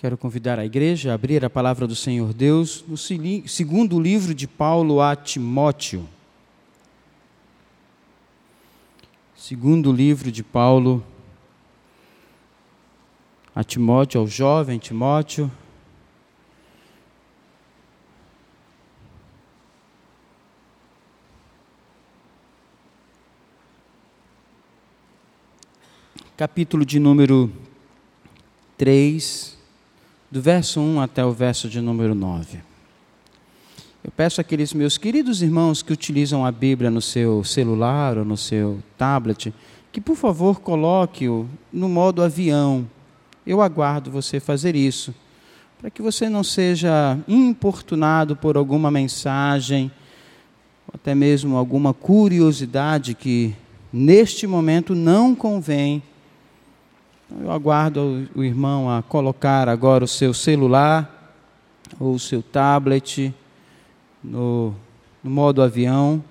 [0.00, 4.48] Quero convidar a igreja a abrir a palavra do Senhor Deus no segundo livro de
[4.48, 6.08] Paulo a Timóteo.
[9.36, 11.04] Segundo livro de Paulo
[13.54, 15.52] a Timóteo, ao jovem Timóteo.
[26.38, 27.52] Capítulo de número
[28.78, 29.59] 3
[30.30, 32.58] do verso 1 até o verso de número 9.
[34.02, 38.36] Eu peço àqueles meus queridos irmãos que utilizam a Bíblia no seu celular ou no
[38.36, 39.52] seu tablet,
[39.90, 42.88] que por favor coloque-o no modo avião.
[43.44, 45.12] Eu aguardo você fazer isso,
[45.80, 49.90] para que você não seja importunado por alguma mensagem,
[50.86, 53.54] ou até mesmo alguma curiosidade que
[53.92, 56.00] neste momento não convém
[57.38, 61.36] eu aguardo o irmão a colocar agora o seu celular
[61.98, 63.32] ou o seu tablet
[64.22, 64.74] no,
[65.22, 66.22] no modo avião.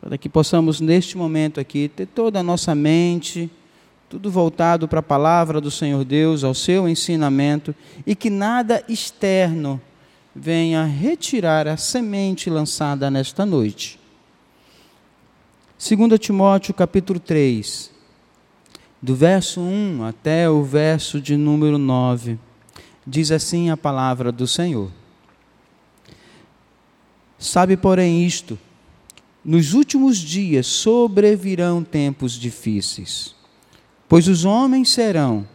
[0.00, 3.50] Para que possamos, neste momento aqui, ter toda a nossa mente,
[4.08, 7.74] tudo voltado para a palavra do Senhor Deus, ao seu ensinamento,
[8.06, 9.80] e que nada externo
[10.36, 14.03] venha retirar a semente lançada nesta noite
[15.86, 17.90] 2 Timóteo capítulo 3,
[19.02, 22.38] do verso 1 até o verso de número 9,
[23.06, 24.90] diz assim a palavra do Senhor.
[27.38, 28.58] Sabe, porém, isto:
[29.44, 33.34] nos últimos dias sobrevirão tempos difíceis,
[34.08, 35.46] pois os homens serão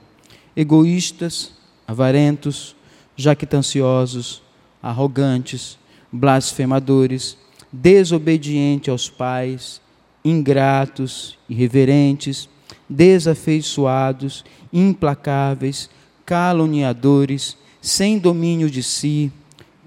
[0.55, 1.53] egoístas,
[1.88, 2.75] avarentos,
[3.16, 4.43] jactanciosos,
[4.80, 5.80] arrogantes,
[6.11, 7.36] blasfemadores,
[7.73, 9.81] desobedientes aos pais,
[10.30, 12.47] ingratos, irreverentes,
[12.88, 15.89] desafeiçoados, implacáveis,
[16.25, 19.31] caluniadores, sem domínio de si,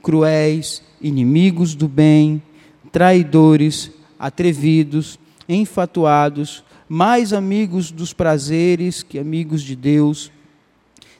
[0.02, 2.42] cruéis, inimigos do bem,
[2.90, 5.18] traidores, atrevidos,
[5.48, 10.30] enfatuados, mais amigos dos prazeres que amigos de Deus,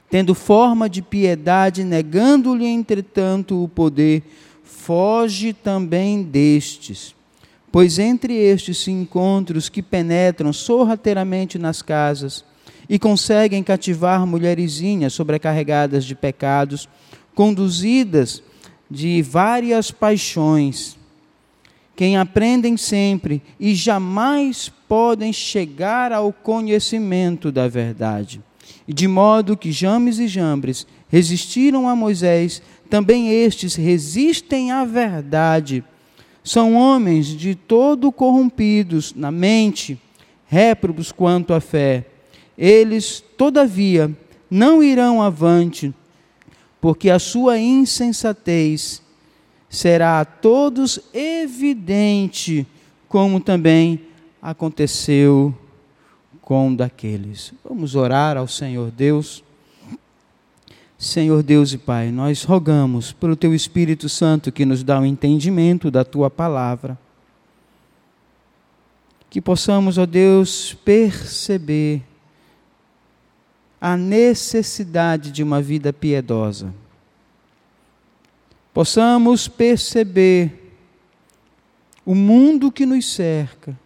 [0.09, 4.21] tendo forma de piedade, negando-lhe, entretanto, o poder,
[4.63, 7.15] foge também destes
[7.73, 12.45] Pois entre estes se encontram os que penetram sorrateiramente nas casas
[12.87, 16.87] e conseguem cativar mulherzinhas sobrecarregadas de pecados,
[17.33, 18.43] conduzidas
[18.91, 20.95] de várias paixões,
[21.95, 28.39] quem aprendem sempre e jamais podem chegar ao conhecimento da verdade.
[28.87, 35.83] E de modo que James e Jambres resistiram a Moisés, também estes resistem à verdade
[36.43, 39.99] são homens de todo corrompidos na mente,
[40.45, 42.05] réprobos quanto à fé.
[42.57, 44.11] Eles, todavia,
[44.49, 45.93] não irão avante,
[46.81, 49.01] porque a sua insensatez
[49.69, 52.67] será a todos evidente,
[53.07, 54.01] como também
[54.41, 55.55] aconteceu
[56.41, 57.53] com daqueles.
[57.63, 59.43] Vamos orar ao Senhor Deus.
[61.03, 65.91] Senhor Deus e Pai, nós rogamos pelo Teu Espírito Santo que nos dá o entendimento
[65.91, 66.97] da Tua palavra.
[69.29, 72.01] Que possamos, ó Deus, perceber
[73.81, 76.73] a necessidade de uma vida piedosa.
[78.73, 80.73] Possamos perceber
[82.05, 83.77] o mundo que nos cerca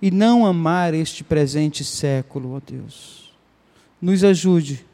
[0.00, 3.34] e não amar este presente século, ó Deus.
[4.00, 4.88] Nos ajude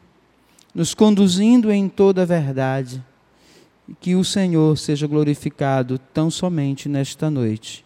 [0.77, 3.03] nos conduzindo em toda a verdade.
[3.89, 7.83] E que o Senhor seja glorificado tão somente nesta noite.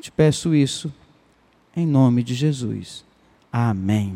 [0.00, 0.94] Te peço isso
[1.76, 3.04] em nome de Jesus.
[3.52, 4.14] Amém.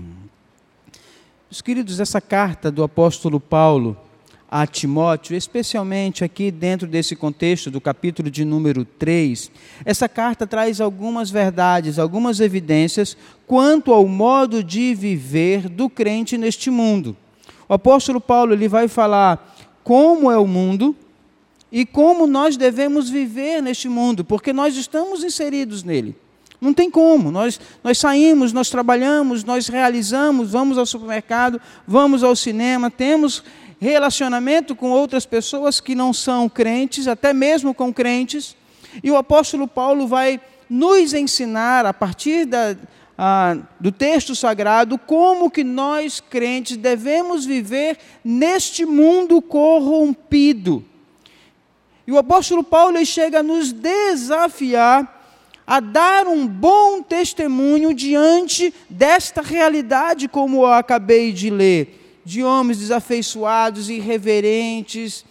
[1.51, 3.97] Meus queridos, essa carta do apóstolo Paulo
[4.49, 9.51] a Timóteo, especialmente aqui dentro desse contexto do capítulo de número 3,
[9.85, 16.71] essa carta traz algumas verdades, algumas evidências quanto ao modo de viver do crente neste
[16.71, 17.17] mundo.
[17.69, 20.97] O apóstolo Paulo ele vai falar como é o mundo
[21.71, 26.17] e como nós devemos viver neste mundo, porque nós estamos inseridos nele.
[26.61, 27.31] Não tem como.
[27.31, 33.43] Nós, nós saímos, nós trabalhamos, nós realizamos, vamos ao supermercado, vamos ao cinema, temos
[33.79, 38.57] relacionamento com outras pessoas que não são crentes, até mesmo com crentes.
[39.03, 40.41] E o apóstolo Paulo vai
[40.71, 42.77] nos ensinar, a partir da,
[43.17, 50.85] ah, do texto sagrado como que nós crentes devemos viver neste mundo corrompido.
[52.07, 55.15] E o apóstolo Paulo chega a nos desafiar
[55.67, 62.79] a dar um bom testemunho diante desta realidade, como eu acabei de ler, de homens
[62.79, 65.25] desafeiçoados, irreverentes,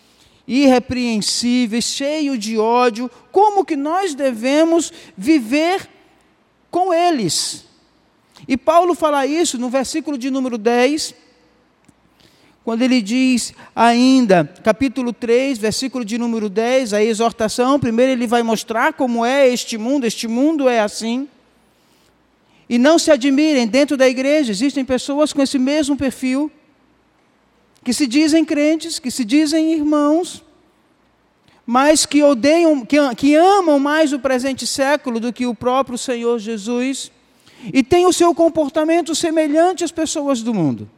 [0.48, 5.88] irrepreensíveis, cheios de ódio, como que nós devemos viver
[6.72, 7.66] com eles?
[8.48, 11.16] E Paulo fala isso no versículo de número 10,
[12.64, 18.42] quando ele diz ainda, capítulo 3, versículo de número 10, a exortação, primeiro ele vai
[18.42, 21.28] mostrar como é este mundo, este mundo é assim.
[22.70, 26.50] E não se admirem, dentro da igreja existem pessoas com esse mesmo perfil,
[27.84, 30.42] que se dizem crentes, que se dizem irmãos,
[31.66, 36.40] mas que odeiam, que, que amam mais o presente século do que o próprio Senhor
[36.40, 37.12] Jesus,
[37.72, 40.90] e têm o seu comportamento semelhante às pessoas do mundo.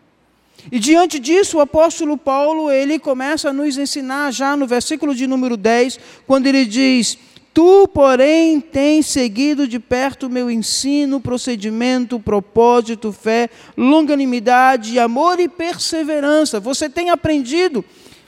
[0.71, 5.27] E diante disso, o apóstolo Paulo, ele começa a nos ensinar já no versículo de
[5.27, 7.17] número 10, quando ele diz:
[7.53, 15.47] Tu, porém, tens seguido de perto o meu ensino, procedimento, propósito, fé, longanimidade, amor e
[15.47, 16.59] perseverança.
[16.59, 17.85] Você tem aprendido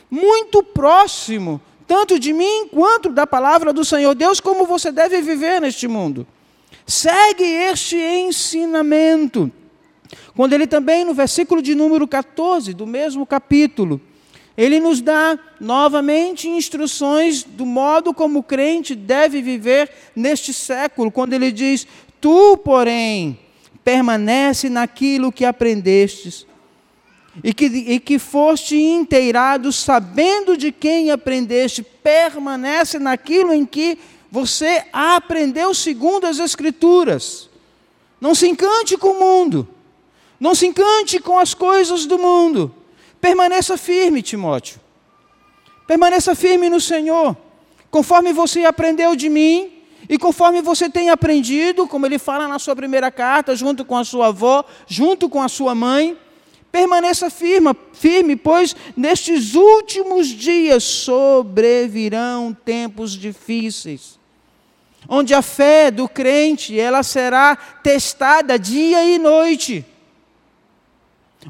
[0.10, 5.60] muito próximo, tanto de mim quanto da palavra do Senhor Deus, como você deve viver
[5.60, 6.26] neste mundo.
[6.88, 9.52] Segue este ensinamento.
[10.34, 14.00] Quando ele também, no versículo de número 14 do mesmo capítulo,
[14.58, 21.34] ele nos dá novamente instruções do modo como o crente deve viver neste século, quando
[21.34, 21.86] ele diz:
[22.22, 23.38] Tu, porém,
[23.84, 26.48] permanece naquilo que aprendestes,
[27.44, 34.00] e que, e que foste inteirado, sabendo de quem aprendeste, permanece naquilo em que
[34.38, 37.50] você aprendeu segundo as Escrituras.
[38.22, 39.68] Não se encante com o mundo.
[40.40, 42.72] Não se encante com as coisas do mundo.
[43.20, 44.80] Permaneça firme, Timóteo.
[45.88, 47.36] Permaneça firme no Senhor.
[47.90, 49.72] Conforme você aprendeu de mim,
[50.08, 54.06] e conforme você tem aprendido, como ele fala na sua primeira carta, junto com a
[54.06, 56.16] sua avó, junto com a sua mãe,
[56.72, 64.17] permaneça firme, firme, pois nestes últimos dias sobrevirão tempos difíceis,
[65.08, 69.86] onde a fé do crente ela será testada dia e noite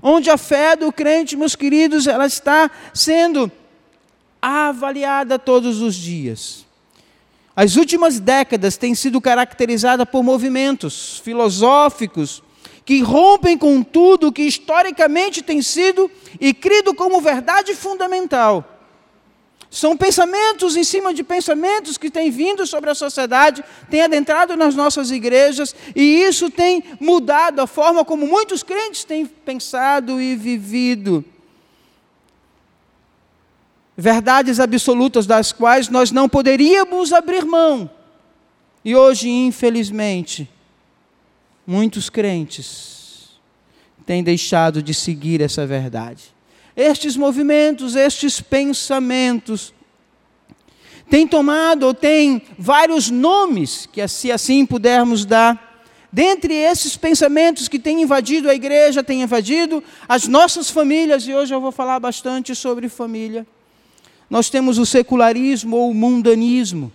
[0.01, 3.51] onde a fé do crente, meus queridos, ela está sendo
[4.42, 6.65] avaliada todos os dias.
[7.56, 12.44] As últimas décadas têm sido caracterizadas por movimentos filosóficos
[12.86, 16.09] que rompem com tudo que historicamente tem sido
[16.39, 18.77] e crido como verdade fundamental.
[19.78, 24.74] São pensamentos em cima de pensamentos que têm vindo sobre a sociedade, têm adentrado nas
[24.74, 31.24] nossas igrejas, e isso tem mudado a forma como muitos crentes têm pensado e vivido.
[33.96, 37.88] Verdades absolutas das quais nós não poderíamos abrir mão.
[38.84, 40.50] E hoje, infelizmente,
[41.68, 43.30] muitos crentes
[44.08, 46.36] têm deixado de seguir essa verdade
[46.78, 49.74] estes movimentos, estes pensamentos,
[51.10, 55.82] têm tomado ou têm vários nomes, que se assim pudermos dar.
[56.14, 61.54] Dentre esses pensamentos que têm invadido a igreja, têm invadido as nossas famílias, e hoje
[61.54, 63.46] eu vou falar bastante sobre família.
[64.30, 66.92] Nós temos o secularismo ou o mundanismo.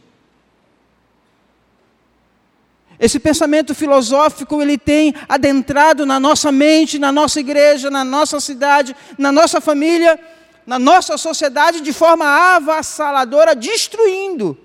[3.03, 8.95] Esse pensamento filosófico ele tem adentrado na nossa mente, na nossa igreja, na nossa cidade,
[9.19, 10.17] na nossa família,
[10.65, 14.57] na nossa sociedade de forma avassaladora, destruindo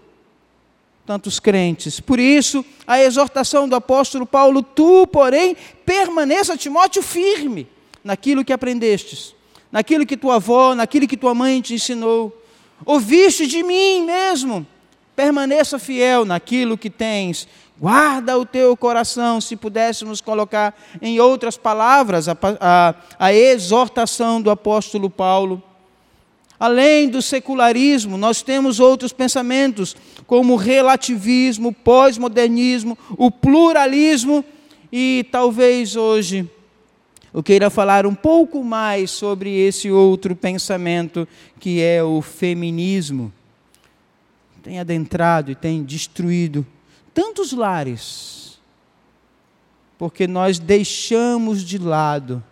[1.04, 2.00] tantos crentes.
[2.00, 7.68] Por isso, a exortação do apóstolo Paulo: tu, porém, permaneça, Timóteo, firme
[8.04, 9.34] naquilo que aprendestes,
[9.72, 12.40] naquilo que tua avó, naquilo que tua mãe te ensinou.
[12.86, 14.64] Ouviste de mim mesmo,
[15.16, 17.48] permaneça fiel naquilo que tens
[17.80, 24.50] Guarda o teu coração, se pudéssemos colocar em outras palavras a, a, a, exortação do
[24.50, 25.62] apóstolo Paulo.
[26.60, 34.44] Além do secularismo, nós temos outros pensamentos, como o relativismo, o pós-modernismo, o pluralismo,
[34.92, 36.50] e talvez hoje
[37.32, 41.28] eu queira falar um pouco mais sobre esse outro pensamento,
[41.60, 43.32] que é o feminismo.
[44.64, 46.66] Tem adentrado e tem destruído
[47.18, 48.60] tantos lares,
[49.98, 52.44] porque nós deixamos de lado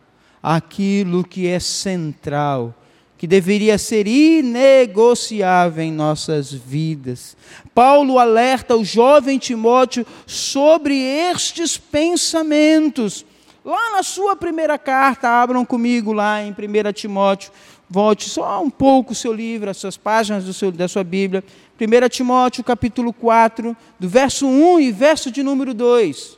[0.41, 2.73] aquilo que é central,
[3.15, 7.37] que deveria ser inegociável em nossas vidas.
[7.75, 13.23] Paulo alerta o jovem Timóteo sobre estes pensamentos.
[13.63, 17.51] Lá na sua primeira carta, abram comigo lá em 1 Timóteo,
[17.87, 21.43] volte só um pouco o seu livro, as suas páginas seu, da sua Bíblia,
[21.79, 26.37] 1 Timóteo capítulo 4, do verso 1 e verso de número 2.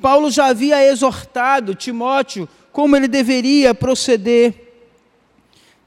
[0.00, 4.62] Paulo já havia exortado Timóteo como ele deveria proceder.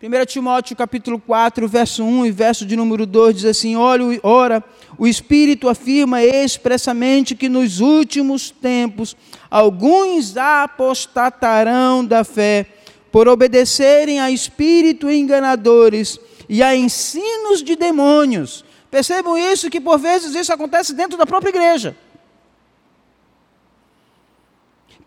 [0.01, 4.63] 1 Timóteo capítulo 4, verso 1 e verso de número 2 diz assim: Ora,
[4.95, 9.17] o Espírito afirma expressamente que nos últimos tempos
[9.49, 12.78] alguns apostatarão da fé
[13.11, 18.63] por obedecerem a espíritos enganadores e a ensinos de demônios.
[18.89, 21.95] Percebam isso, que por vezes isso acontece dentro da própria igreja.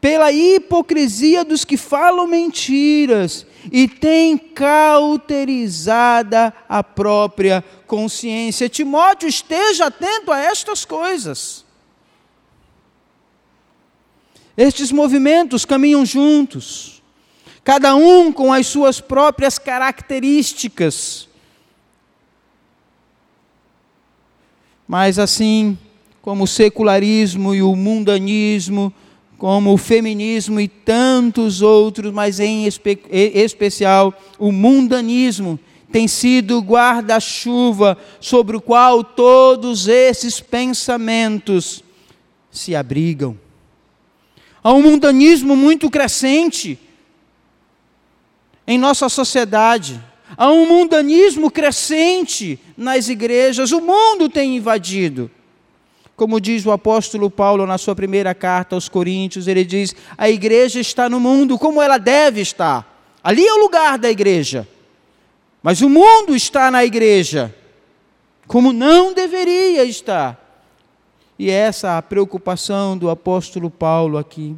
[0.01, 8.69] Pela hipocrisia dos que falam mentiras e têm cauterizada a própria consciência.
[8.69, 11.65] Timóteo, esteja atento a estas coisas.
[14.57, 17.02] Estes movimentos caminham juntos
[17.65, 21.29] cada um com as suas próprias características.
[24.87, 25.79] Mas assim
[26.21, 28.93] como o secularismo e o mundanismo,
[29.39, 35.59] como o feminismo e tantos outros, mas em espe especial o mundanismo,
[35.91, 41.83] tem sido guarda-chuva sobre o qual todos esses pensamentos
[42.51, 43.37] se abrigam.
[44.63, 46.79] Há um mundanismo muito crescente
[48.67, 50.01] em nossa sociedade.
[50.37, 55.31] Há um mundanismo crescente nas igrejas, o mundo tem invadido.
[56.17, 60.81] Como diz o apóstolo Paulo na sua primeira carta aos Coríntios, ele diz: a igreja
[60.81, 62.89] está no mundo como ela deve estar.
[63.23, 64.67] Ali é o lugar da igreja.
[65.63, 67.55] Mas o mundo está na igreja
[68.47, 70.39] como não deveria estar.
[71.39, 74.55] E essa é a preocupação do apóstolo Paulo aqui.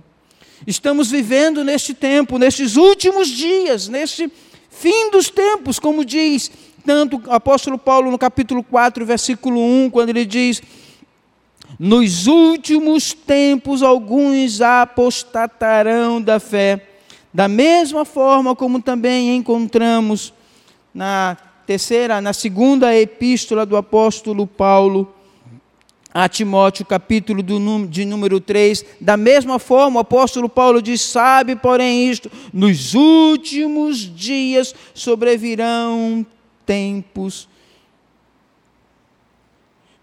[0.67, 4.33] Estamos vivendo neste tempo, nestes últimos dias, neste
[4.71, 6.51] fim dos tempos, como diz
[6.87, 10.63] tanto o apóstolo Paulo no capítulo 4, versículo 1, quando ele diz:
[11.79, 16.87] Nos últimos tempos alguns apostatarão da fé,
[17.33, 20.33] da mesma forma como também encontramos
[20.95, 25.13] na terceira, na segunda epístola do apóstolo Paulo,
[26.15, 28.85] a Timóteo, capítulo do, de número 3.
[29.01, 36.25] Da mesma forma, o apóstolo Paulo diz: Sabe, porém, isto, nos últimos dias sobrevirão
[36.65, 37.49] tempos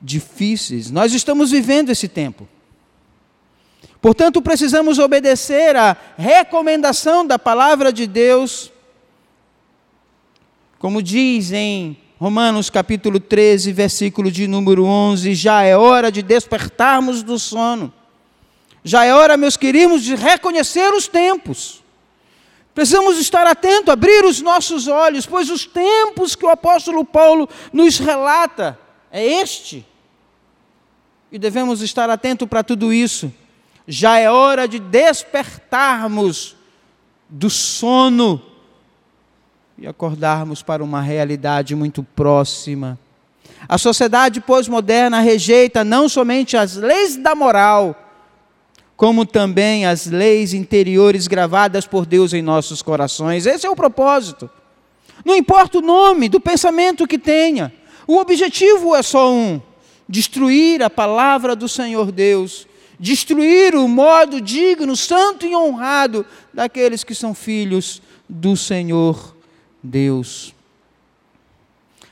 [0.01, 0.91] difíceis.
[0.91, 2.47] Nós estamos vivendo esse tempo.
[4.01, 8.71] Portanto, precisamos obedecer à recomendação da palavra de Deus,
[10.79, 17.23] como diz em Romanos capítulo 13, versículo de número 11, já é hora de despertarmos
[17.23, 17.91] do sono.
[18.83, 21.81] Já é hora, meus queridos, de reconhecer os tempos.
[22.75, 27.97] Precisamos estar atentos, abrir os nossos olhos, pois os tempos que o apóstolo Paulo nos
[27.97, 28.77] relata
[29.11, 29.83] é este.
[31.31, 33.33] E devemos estar atentos para tudo isso.
[33.87, 36.55] Já é hora de despertarmos
[37.27, 38.50] do sono
[39.81, 42.99] e acordarmos para uma realidade muito próxima.
[43.67, 47.95] A sociedade pós-moderna rejeita não somente as leis da moral,
[48.95, 53.47] como também as leis interiores gravadas por Deus em nossos corações.
[53.47, 54.47] Esse é o propósito.
[55.25, 57.73] Não importa o nome do pensamento que tenha,
[58.05, 59.59] o objetivo é só um:
[60.07, 62.67] destruir a palavra do Senhor Deus,
[62.99, 66.23] destruir o modo digno, santo e honrado
[66.53, 69.40] daqueles que são filhos do Senhor
[69.81, 70.53] Deus.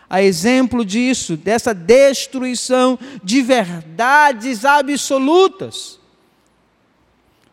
[0.10, 6.00] A exemplo disso, dessa destruição de verdades absolutas.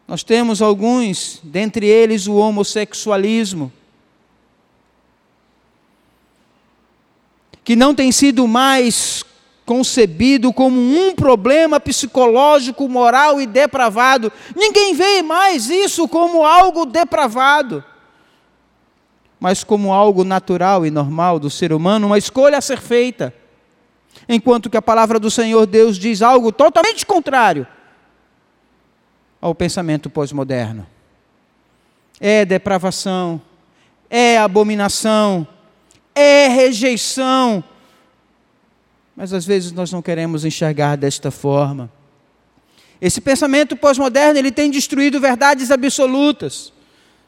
[0.09, 3.71] Nós temos alguns, dentre eles o homossexualismo,
[7.63, 9.23] que não tem sido mais
[9.67, 14.33] concebido como um problema psicológico, moral e depravado.
[14.55, 17.85] Ninguém vê mais isso como algo depravado
[19.39, 23.35] mas como algo natural e normal do ser humano, uma escolha a ser feita.
[24.29, 27.67] Enquanto que a palavra do Senhor Deus diz algo totalmente contrário
[29.41, 30.87] ao pensamento pós-moderno.
[32.19, 33.41] É depravação,
[34.09, 35.47] é abominação,
[36.15, 37.63] é rejeição.
[39.15, 41.93] Mas às vezes nós não queremos enxergar desta forma.
[42.99, 46.73] Esse pensamento pós-moderno, ele tem destruído verdades absolutas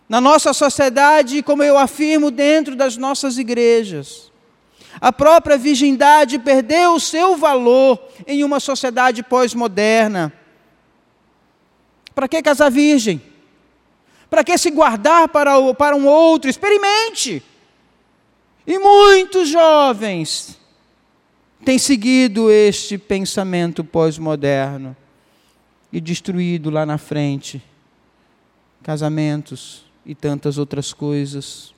[0.08, 4.32] na nossa sociedade, como eu afirmo, dentro das nossas igrejas.
[5.00, 10.32] A própria virgindade perdeu o seu valor em uma sociedade pós-moderna.
[12.14, 13.22] Para que casar virgem?
[14.30, 16.50] Para que se guardar para, o, para um outro?
[16.50, 17.42] Experimente.
[18.66, 20.58] E muitos jovens
[21.64, 24.96] têm seguido este pensamento pós-moderno
[25.92, 27.62] e destruído lá na frente
[28.82, 31.74] casamentos e tantas outras coisas.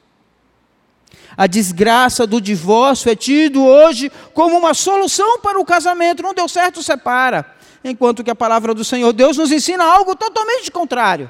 [1.37, 6.23] A desgraça do divórcio é tido hoje como uma solução para o casamento.
[6.23, 7.57] Não deu certo, separa.
[7.83, 11.29] Enquanto que a palavra do Senhor Deus nos ensina algo totalmente contrário.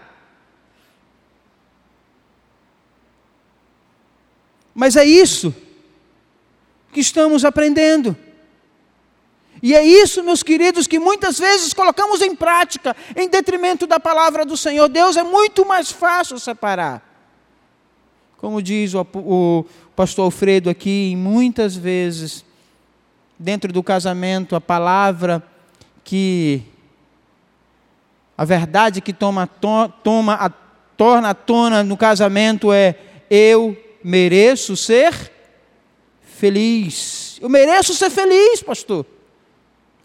[4.75, 5.55] Mas é isso
[6.93, 8.15] que estamos aprendendo.
[9.63, 14.45] E é isso, meus queridos, que muitas vezes colocamos em prática, em detrimento da palavra
[14.45, 14.89] do Senhor.
[14.89, 17.07] Deus é muito mais fácil separar.
[18.39, 22.43] Como diz o, o pastor Alfredo aqui, muitas vezes,
[23.39, 25.43] dentro do casamento, a palavra
[26.03, 26.63] que.
[28.39, 30.49] A verdade que toma, to, toma a,
[30.97, 32.97] torna à tona no casamento é:
[33.31, 35.31] eu mereço ser
[36.23, 37.39] feliz.
[37.43, 39.05] Eu mereço ser feliz, pastor.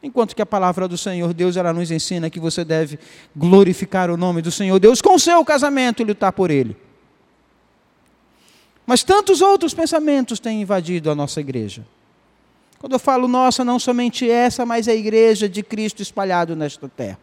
[0.02, 3.00] Enquanto que a palavra do Senhor Deus, ela nos ensina que você deve
[3.36, 6.78] glorificar o nome do Senhor Deus com o seu casamento e lutar por ele.
[8.86, 11.86] Mas tantos outros pensamentos têm invadido a nossa igreja.
[12.78, 17.20] Quando eu falo nossa, não somente essa, mas a igreja de Cristo espalhado nesta terra.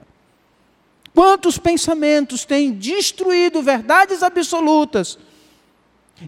[1.15, 5.19] Quantos pensamentos têm destruído verdades absolutas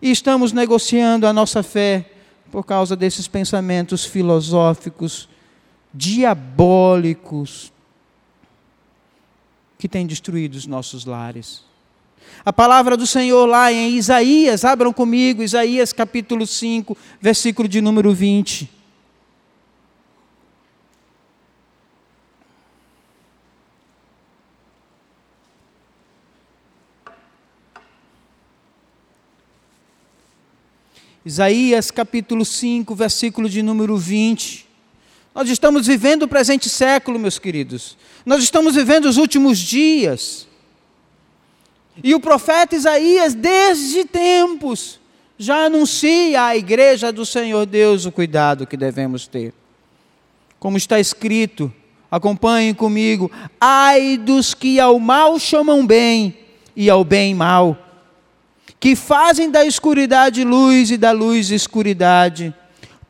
[0.00, 2.10] e estamos negociando a nossa fé
[2.52, 5.28] por causa desses pensamentos filosóficos
[5.94, 7.72] diabólicos
[9.78, 11.62] que têm destruído os nossos lares.
[12.44, 18.12] A palavra do Senhor lá em Isaías, abram comigo, Isaías capítulo 5, versículo de número
[18.12, 18.68] 20.
[31.24, 34.73] Isaías capítulo 5, versículo de número 20.
[35.34, 37.96] Nós estamos vivendo o presente século, meus queridos.
[38.24, 40.46] Nós estamos vivendo os últimos dias.
[42.02, 45.00] E o profeta Isaías, desde tempos,
[45.36, 49.52] já anuncia à igreja do Senhor Deus o cuidado que devemos ter.
[50.60, 51.72] Como está escrito,
[52.08, 56.38] acompanhem comigo: ai dos que ao mal chamam bem
[56.76, 57.76] e ao bem mal,
[58.78, 62.54] que fazem da escuridade luz e da luz escuridade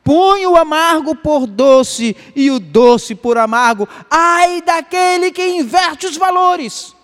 [0.05, 3.89] Põe o amargo por doce e o doce por amargo.
[4.07, 6.95] Ai daquele que inverte os valores.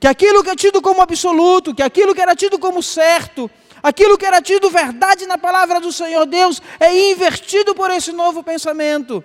[0.00, 3.48] Que aquilo que é tido como absoluto, que aquilo que era tido como certo,
[3.80, 8.42] aquilo que era tido verdade na palavra do Senhor Deus, é invertido por esse novo
[8.42, 9.22] pensamento.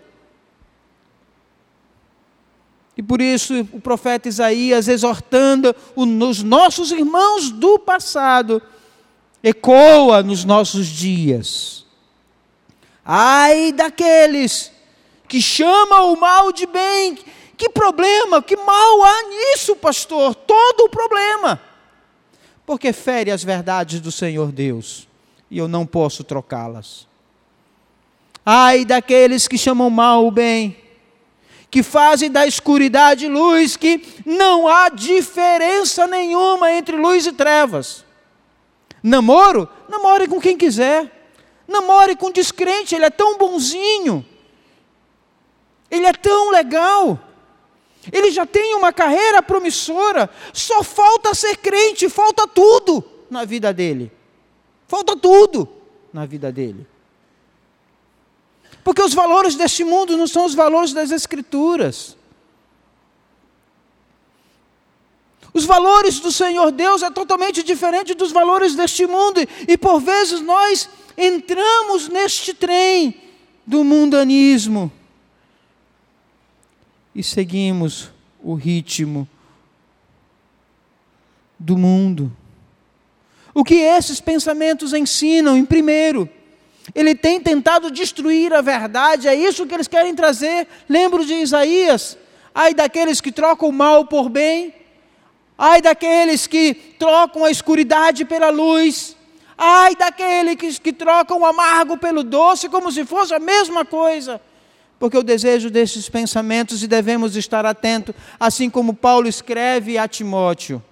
[2.95, 8.61] E por isso o profeta Isaías, exortando os nossos irmãos do passado,
[9.43, 11.85] ecoa nos nossos dias.
[13.03, 14.71] Ai daqueles
[15.27, 17.17] que chamam o mal de bem.
[17.57, 20.33] Que problema, que mal há nisso, pastor?
[20.33, 21.61] Todo o problema.
[22.65, 25.07] Porque fere as verdades do Senhor Deus
[25.49, 27.07] e eu não posso trocá-las.
[28.45, 30.77] Ai daqueles que chamam mal o bem,
[31.69, 38.03] que fazem da escuridade luz, que não há diferença nenhuma entre luz e trevas.
[39.01, 39.67] Namoro?
[39.89, 41.19] Namore com quem quiser.
[41.67, 44.25] Namore com descrente, ele é tão bonzinho.
[45.89, 47.19] Ele é tão legal.
[48.11, 50.29] Ele já tem uma carreira promissora.
[50.53, 54.11] Só falta ser crente, falta tudo na vida dele.
[54.87, 55.67] Falta tudo
[56.11, 56.87] na vida dele.
[58.83, 62.17] Porque os valores deste mundo não são os valores das Escrituras.
[65.53, 70.39] Os valores do Senhor Deus é totalmente diferente dos valores deste mundo e por vezes
[70.41, 73.15] nós entramos neste trem
[73.65, 74.91] do mundanismo
[77.13, 78.09] e seguimos
[78.41, 79.27] o ritmo
[81.59, 82.31] do mundo.
[83.53, 85.57] O que esses pensamentos ensinam?
[85.57, 86.29] Em primeiro,
[86.95, 90.67] ele tem tentado destruir a verdade, é isso que eles querem trazer.
[90.87, 92.17] Lembro de Isaías,
[92.55, 94.73] ai daqueles que trocam o mal por bem
[95.63, 99.15] Ai daqueles que trocam a escuridade pela luz.
[99.55, 104.41] Ai daqueles que, que trocam o amargo pelo doce, como se fosse a mesma coisa.
[104.97, 110.83] Porque o desejo desses pensamentos e devemos estar atentos, assim como Paulo escreve a Timóteo.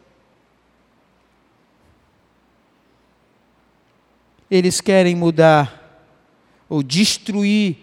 [4.51, 6.05] Eles querem mudar
[6.69, 7.75] ou destruir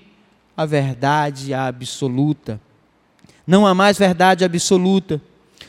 [0.57, 2.61] a verdade absoluta.
[3.45, 5.21] Não há mais verdade absoluta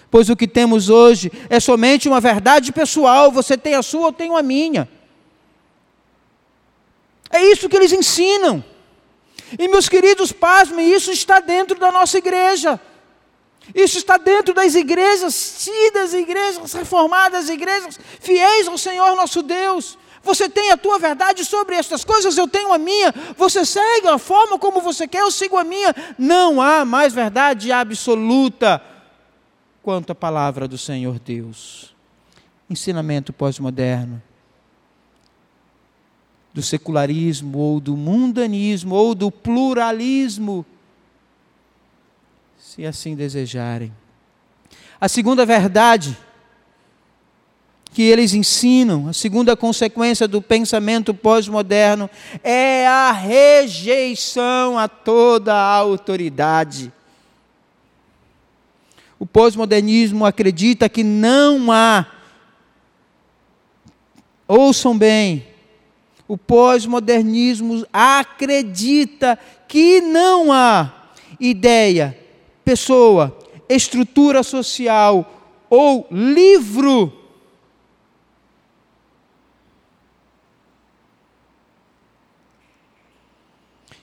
[0.09, 4.13] pois o que temos hoje é somente uma verdade pessoal, você tem a sua, eu
[4.13, 4.89] tenho a minha.
[7.29, 8.63] É isso que eles ensinam.
[9.57, 12.79] E meus queridos, pasmem, isso está dentro da nossa igreja.
[13.75, 19.97] Isso está dentro das igrejas tidas, igrejas reformadas, igrejas fiéis ao Senhor nosso Deus.
[20.23, 23.13] Você tem a tua verdade sobre estas coisas, eu tenho a minha.
[23.37, 25.93] Você segue a forma como você quer, eu sigo a minha.
[26.17, 28.81] Não há mais verdade absoluta
[29.87, 31.95] quanto à palavra do Senhor Deus.
[32.69, 34.21] Ensinamento pós-moderno
[36.53, 40.65] do secularismo ou do mundanismo ou do pluralismo,
[42.59, 43.93] se assim desejarem.
[44.99, 46.17] A segunda verdade
[47.93, 52.09] que eles ensinam, a segunda consequência do pensamento pós-moderno
[52.43, 56.91] é a rejeição a toda a autoridade.
[59.19, 62.05] O pós-modernismo acredita que não há,
[64.47, 65.45] ouçam bem,
[66.27, 70.93] o pós-modernismo acredita que não há
[71.39, 72.17] ideia,
[72.65, 73.37] pessoa,
[73.69, 77.13] estrutura social ou livro.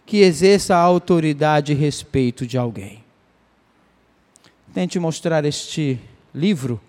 [0.06, 3.03] Que exerça a autoridade e respeito de alguém.
[4.74, 6.00] Tente mostrar este
[6.34, 6.80] livro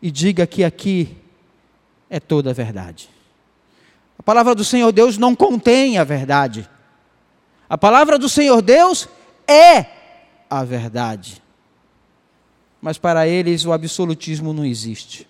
[0.00, 1.16] e diga que aqui
[2.08, 3.10] é toda a verdade.
[4.16, 6.70] A palavra do Senhor Deus não contém a verdade.
[7.68, 9.08] A palavra do Senhor Deus
[9.44, 9.86] é
[10.48, 11.42] a verdade.
[12.80, 15.26] Mas para eles o absolutismo não existe.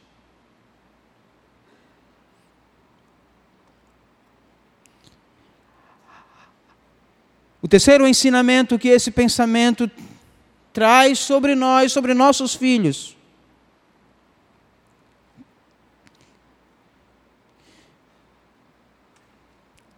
[7.62, 9.90] O terceiro ensinamento que esse pensamento
[10.72, 13.16] traz sobre nós, sobre nossos filhos,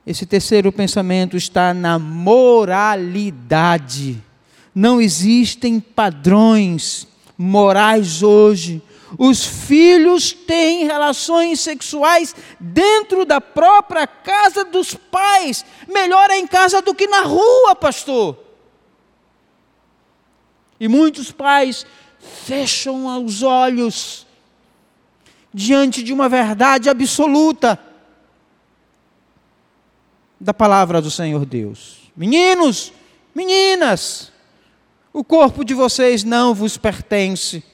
[0.07, 3.03] Esse terceiro pensamento está na moralidade.
[4.75, 7.09] Não existem padrões
[7.39, 8.83] morais hoje.
[9.17, 15.65] Os filhos têm relações sexuais dentro da própria casa dos pais.
[15.89, 18.44] Melhor é em casa do que na rua, pastor.
[20.85, 21.87] E muitos pais
[22.19, 24.27] fecham os olhos
[25.51, 27.83] diante de uma verdade absoluta
[30.39, 32.13] da palavra do Senhor Deus.
[32.15, 32.93] Meninos,
[33.35, 34.31] meninas,
[35.11, 37.65] o corpo de vocês não vos pertence.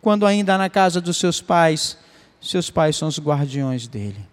[0.00, 1.98] Quando ainda na casa dos seus pais,
[2.40, 4.24] seus pais são os guardiões dele.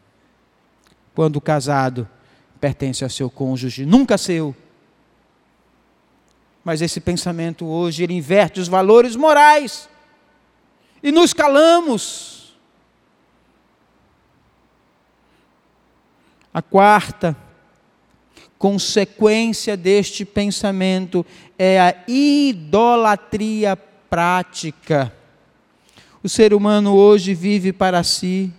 [1.16, 2.08] Quando casado,
[2.62, 4.56] pertence ao seu cônjuge, nunca seu.
[6.70, 9.90] Mas esse pensamento hoje, ele inverte os valores morais.
[11.02, 12.30] E nos calamos
[16.54, 17.36] A quarta
[18.58, 21.26] consequência deste pensamento
[21.58, 25.12] é a idolatria prática.
[26.22, 28.52] O ser humano hoje vive para si,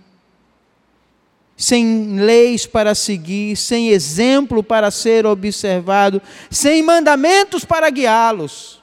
[1.61, 6.19] sem leis para seguir, sem exemplo para ser observado,
[6.49, 8.81] sem mandamentos para guiá-los.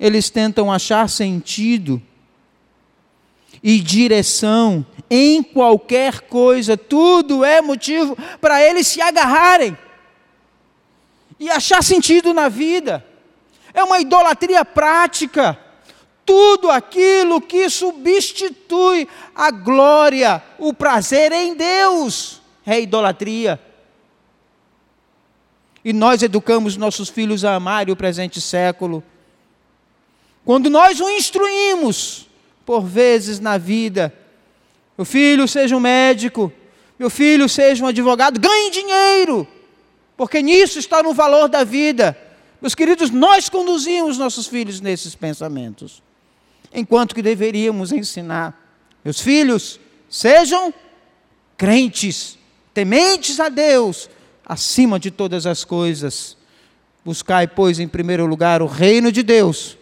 [0.00, 2.02] Eles tentam achar sentido
[3.62, 9.78] e direção em qualquer coisa, tudo é motivo para eles se agarrarem
[11.38, 13.06] e achar sentido na vida.
[13.72, 15.56] É uma idolatria prática.
[16.24, 23.60] Tudo aquilo que substitui a glória, o prazer em Deus, é idolatria.
[25.84, 29.04] E nós educamos nossos filhos a amar o presente século.
[30.44, 32.26] Quando nós o instruímos,
[32.64, 34.12] por vezes na vida.
[34.96, 36.52] Meu filho seja um médico,
[36.98, 39.46] meu filho seja um advogado, ganhe dinheiro,
[40.16, 42.16] porque nisso está no valor da vida.
[42.60, 46.02] Meus queridos, nós conduzimos nossos filhos nesses pensamentos,
[46.74, 48.60] enquanto que deveríamos ensinar.
[49.04, 50.74] Meus filhos, sejam
[51.56, 52.38] crentes,
[52.72, 54.10] tementes a Deus,
[54.44, 56.36] acima de todas as coisas.
[57.04, 59.78] Buscai, pois, em primeiro lugar o reino de Deus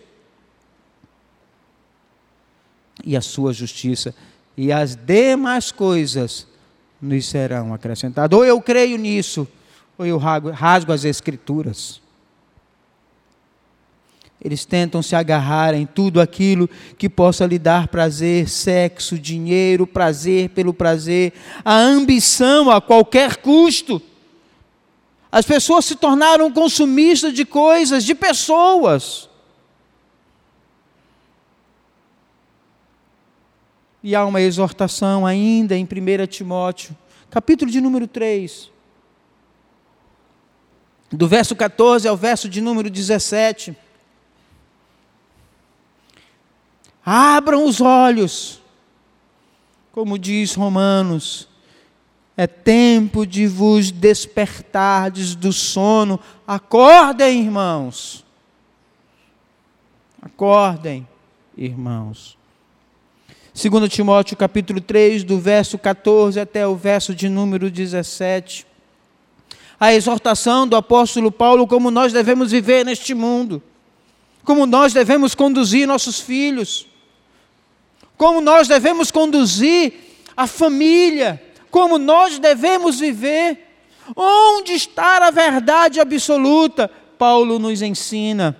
[3.04, 4.14] e a sua justiça,
[4.56, 6.46] e as demais coisas
[7.00, 8.36] nos serão acrescentadas.
[8.36, 9.48] Ou eu creio nisso,
[9.98, 12.00] ou eu rasgo as Escrituras.
[14.44, 20.48] Eles tentam se agarrar em tudo aquilo que possa lhe dar prazer, sexo, dinheiro, prazer
[20.50, 21.32] pelo prazer,
[21.64, 24.02] a ambição a qualquer custo.
[25.30, 29.30] As pessoas se tornaram consumistas de coisas, de pessoas.
[34.02, 36.96] E há uma exortação ainda em 1 Timóteo,
[37.30, 38.72] capítulo de número 3,
[41.12, 43.76] do verso 14 ao verso de número 17.
[47.04, 48.60] Abram os olhos,
[49.92, 51.48] como diz Romanos,
[52.36, 56.18] é tempo de vos despertardes do sono.
[56.46, 58.24] Acordem, irmãos.
[60.20, 61.06] Acordem,
[61.56, 62.38] irmãos.
[63.54, 68.66] 2 Timóteo capítulo 3, do verso 14 até o verso de número 17.
[69.78, 73.62] A exortação do apóstolo Paulo como nós devemos viver neste mundo.
[74.42, 76.86] Como nós devemos conduzir nossos filhos.
[78.16, 79.94] Como nós devemos conduzir
[80.36, 81.40] a família
[81.72, 83.58] como nós devemos viver.
[84.14, 86.88] Onde está a verdade absoluta?
[87.18, 88.56] Paulo nos ensina.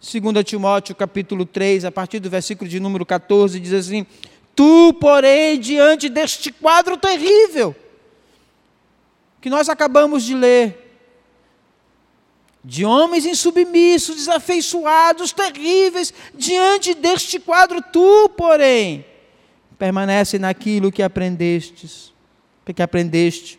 [0.00, 4.06] 2 Timóteo capítulo 3, a partir do versículo de número 14, diz assim:
[4.54, 7.74] Tu, porém, diante deste quadro terrível,
[9.40, 10.89] que nós acabamos de ler,
[12.64, 19.04] de homens insubmissos, desafeiçoados, terríveis, diante deste quadro, tu, porém,
[19.78, 22.12] permanece naquilo que aprendestes,
[22.74, 23.58] que aprendeste,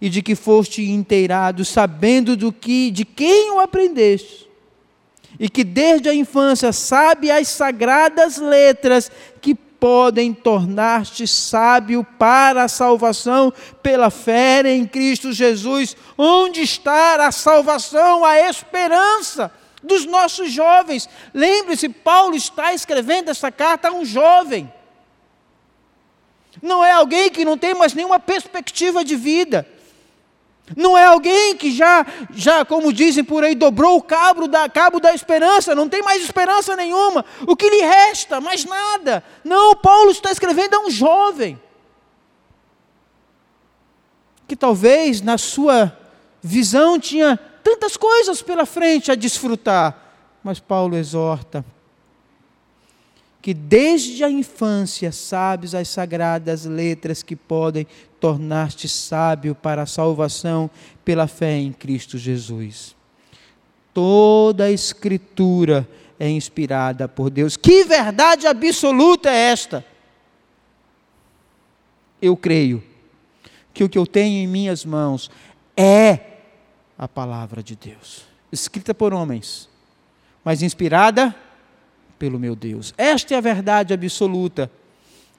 [0.00, 4.46] e de que foste inteirado, sabendo do que, de quem o aprendeste,
[5.40, 12.68] e que desde a infância sabe as sagradas letras que podem tornar-te sábio para a
[12.68, 15.96] salvação pela fé em Cristo Jesus.
[16.16, 21.08] Onde está a salvação, a esperança dos nossos jovens?
[21.32, 24.72] Lembre-se, Paulo está escrevendo essa carta a um jovem.
[26.62, 29.66] Não é alguém que não tem mais nenhuma perspectiva de vida.
[30.74, 34.98] Não é alguém que já, já, como dizem por aí, dobrou o cabo da, cabo
[34.98, 37.24] da esperança, não tem mais esperança nenhuma.
[37.46, 38.40] O que lhe resta?
[38.40, 39.22] Mais nada.
[39.44, 41.60] Não, Paulo está escrevendo a um jovem.
[44.48, 45.96] Que talvez na sua
[46.42, 49.96] visão tinha tantas coisas pela frente a desfrutar.
[50.42, 51.64] Mas Paulo exorta:
[53.46, 57.86] que desde a infância sabes as sagradas letras que podem
[58.18, 60.68] tornar-te sábio para a salvação
[61.04, 62.96] pela fé em Cristo Jesus.
[63.94, 67.56] Toda a Escritura é inspirada por Deus.
[67.56, 69.86] Que verdade absoluta é esta?
[72.20, 72.82] Eu creio
[73.72, 75.30] que o que eu tenho em minhas mãos
[75.76, 76.18] é
[76.98, 79.68] a palavra de Deus, escrita por homens,
[80.44, 81.32] mas inspirada
[82.18, 82.94] pelo meu Deus.
[82.96, 84.70] Esta é a verdade absoluta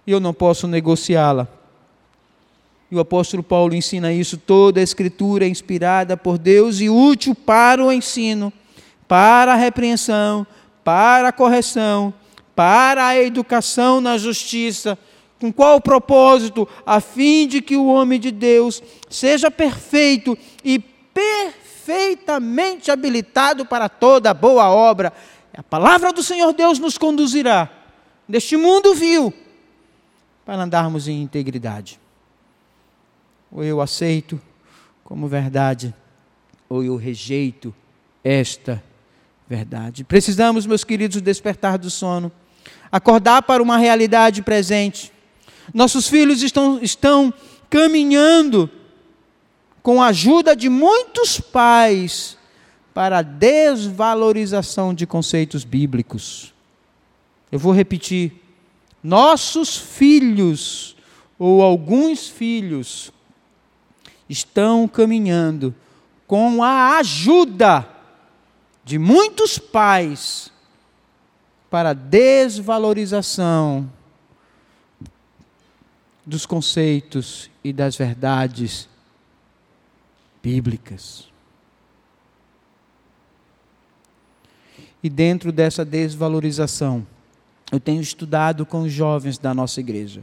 [0.06, 1.48] e eu não posso negociá-la.
[2.90, 7.36] E o apóstolo Paulo ensina isso: toda a escritura é inspirada por Deus e útil
[7.36, 8.54] para o ensino,
[9.08, 10.48] para a repreensão,
[10.84, 12.14] para a correção,
[12.56, 14.98] para a educação na justiça.
[15.40, 16.68] Com qual propósito?
[16.86, 24.34] A fim de que o homem de Deus seja perfeito e perfeitamente habilitado para toda
[24.34, 25.14] boa obra.
[25.58, 27.68] A palavra do Senhor Deus nos conduzirá
[28.30, 29.34] deste mundo vil
[30.46, 32.00] para andarmos em integridade.
[33.52, 34.40] Ou eu aceito
[35.04, 35.96] como verdade,
[36.70, 37.74] ou eu rejeito
[38.24, 38.84] esta
[39.48, 40.04] verdade.
[40.04, 42.32] Precisamos, meus queridos, despertar do sono,
[42.92, 45.12] acordar para uma realidade presente.
[45.74, 47.34] Nossos filhos estão, estão
[47.68, 48.70] caminhando
[49.82, 52.37] com a ajuda de muitos pais
[52.98, 56.52] para a desvalorização de conceitos bíblicos.
[57.52, 58.42] Eu vou repetir:
[59.04, 60.98] nossos filhos,
[61.38, 63.12] ou alguns filhos,
[64.28, 65.76] estão caminhando
[66.26, 67.88] com a ajuda
[68.84, 70.52] de muitos pais
[71.70, 73.88] para a desvalorização
[76.26, 78.90] dos conceitos e das verdades
[80.42, 81.27] bíblicas.
[85.08, 87.08] E dentro dessa desvalorização,
[87.72, 90.22] eu tenho estudado com os jovens da nossa igreja.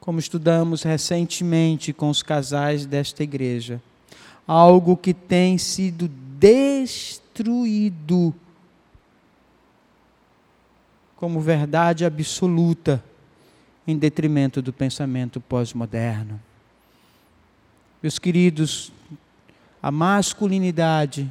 [0.00, 3.80] Como estudamos recentemente com os casais desta igreja,
[4.44, 8.34] algo que tem sido destruído
[11.14, 13.00] como verdade absoluta
[13.86, 16.40] em detrimento do pensamento pós-moderno.
[18.02, 18.90] Meus queridos,
[19.80, 21.30] a masculinidade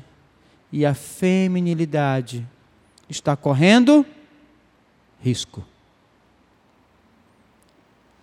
[0.72, 2.48] e a feminilidade
[3.10, 4.06] está correndo
[5.20, 5.66] risco.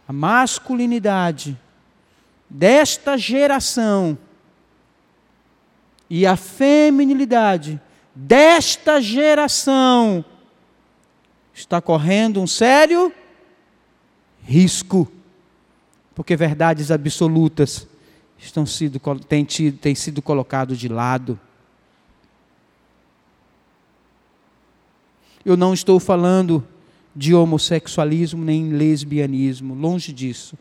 [0.06, 1.58] A masculinidade
[2.48, 4.16] desta geração
[6.08, 7.80] e a feminilidade
[8.14, 10.24] desta geração
[11.52, 13.12] está correndo um sério
[14.42, 15.10] risco,
[16.14, 17.86] porque verdades absolutas
[18.38, 21.38] estão sido, têm, tido, têm sido colocadas de lado.
[25.48, 26.62] Eu não estou falando
[27.16, 30.58] de homossexualismo nem lesbianismo, longe disso.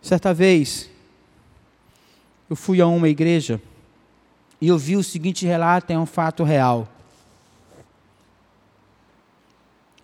[0.00, 0.88] Certa vez,
[2.48, 3.60] eu fui a uma igreja
[4.60, 6.86] e eu vi o seguinte relato, é um fato real.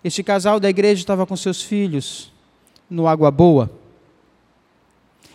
[0.03, 2.29] Este casal da igreja estava com seus filhos
[2.89, 3.71] no Água Boa.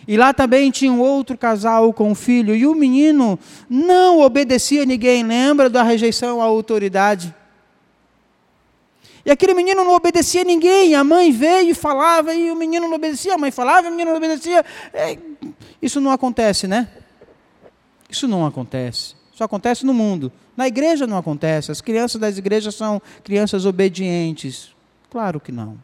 [0.07, 3.39] E lá também tinha um outro casal com um filho, e o menino
[3.69, 7.33] não obedecia a ninguém, lembra da rejeição à autoridade.
[9.25, 12.87] E aquele menino não obedecia a ninguém, a mãe veio e falava, e o menino
[12.87, 14.63] não obedecia, a mãe falava, e o menino não obedecia.
[14.93, 15.17] É,
[15.81, 16.87] isso não acontece, né?
[18.07, 19.15] Isso não acontece.
[19.33, 20.31] Isso acontece no mundo.
[20.55, 21.71] Na igreja não acontece.
[21.71, 24.73] As crianças das igrejas são crianças obedientes.
[25.09, 25.77] Claro que não.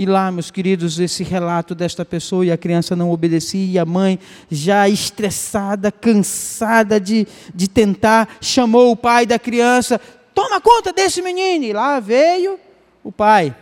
[0.00, 3.84] E lá, meus queridos, esse relato desta pessoa e a criança não obedecia, e a
[3.84, 4.16] mãe,
[4.48, 10.00] já estressada, cansada de, de tentar, chamou o pai da criança:
[10.32, 11.64] toma conta desse menino.
[11.64, 12.60] E lá veio
[13.02, 13.52] o pai.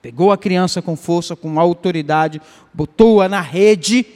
[0.00, 2.40] Pegou a criança com força, com autoridade,
[2.72, 4.06] botou-a na rede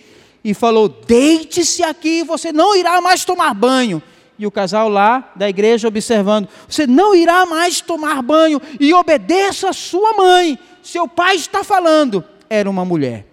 [0.44, 4.00] e falou: Deite-se aqui, você não irá mais tomar banho.
[4.38, 9.70] E o casal lá da igreja observando: Você não irá mais tomar banho e obedeça
[9.70, 13.26] a sua mãe seu pai está falando, era uma mulher.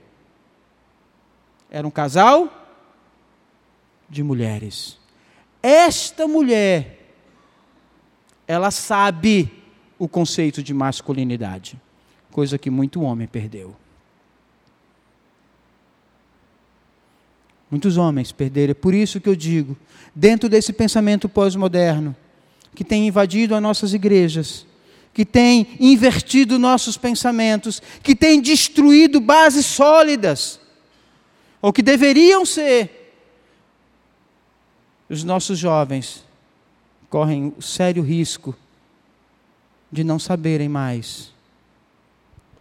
[1.69, 2.49] Era um casal
[4.09, 4.97] de mulheres.
[5.61, 7.13] Esta mulher,
[8.47, 9.51] ela sabe
[9.97, 11.79] o conceito de masculinidade,
[12.31, 13.75] coisa que muito homem perdeu.
[17.69, 18.71] Muitos homens perderam.
[18.71, 19.77] É por isso que eu digo,
[20.15, 22.15] dentro desse pensamento pós-moderno,
[22.73, 24.65] que tem invadido as nossas igrejas,
[25.19, 30.61] que tem invertido nossos pensamentos, que tem destruído bases sólidas,
[31.61, 33.13] ou que deveriam ser.
[35.09, 36.23] Os nossos jovens
[37.09, 38.55] correm o sério risco
[39.91, 41.33] de não saberem mais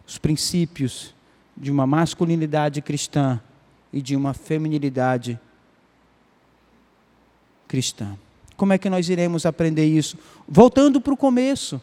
[0.05, 1.15] os princípios
[1.57, 3.41] de uma masculinidade cristã
[3.93, 5.39] e de uma feminilidade
[7.69, 8.19] cristã.
[8.57, 10.19] Como é que nós iremos aprender isso?
[10.49, 11.81] Voltando para o começo.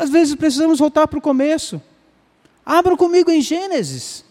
[0.00, 1.80] Às vezes precisamos voltar para o começo.
[2.64, 4.24] Abra comigo em Gênesis.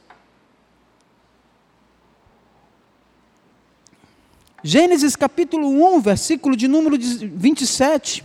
[4.63, 8.23] Gênesis capítulo 1, versículo de número 27.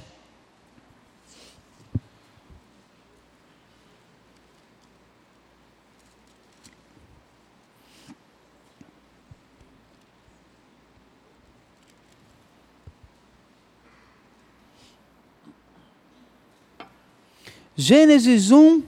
[17.77, 18.83] Gênesis 1,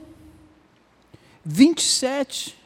[1.43, 2.57] 27.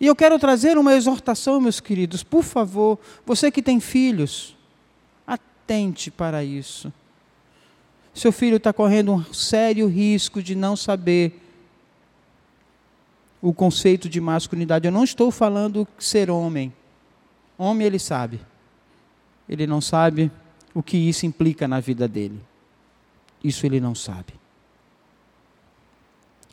[0.00, 4.56] E eu quero trazer uma exortação, meus queridos, por favor, você que tem filhos,
[5.24, 6.92] atente para isso.
[8.12, 11.40] Seu filho está correndo um sério risco de não saber
[13.40, 14.86] o conceito de masculinidade.
[14.86, 16.72] Eu não estou falando ser homem.
[17.56, 18.40] Homem ele sabe.
[19.48, 20.30] Ele não sabe
[20.74, 22.40] o que isso implica na vida dele.
[23.42, 24.34] Isso ele não sabe.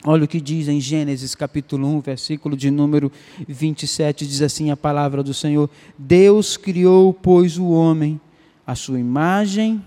[0.04, 3.12] Olha o que diz em Gênesis capítulo 1, versículo de número
[3.46, 8.18] 27, diz assim a palavra do Senhor: Deus criou, pois, o homem,
[8.66, 9.84] a sua imagem,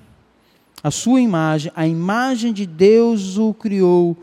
[0.84, 4.16] a sua imagem, a imagem de Deus o criou,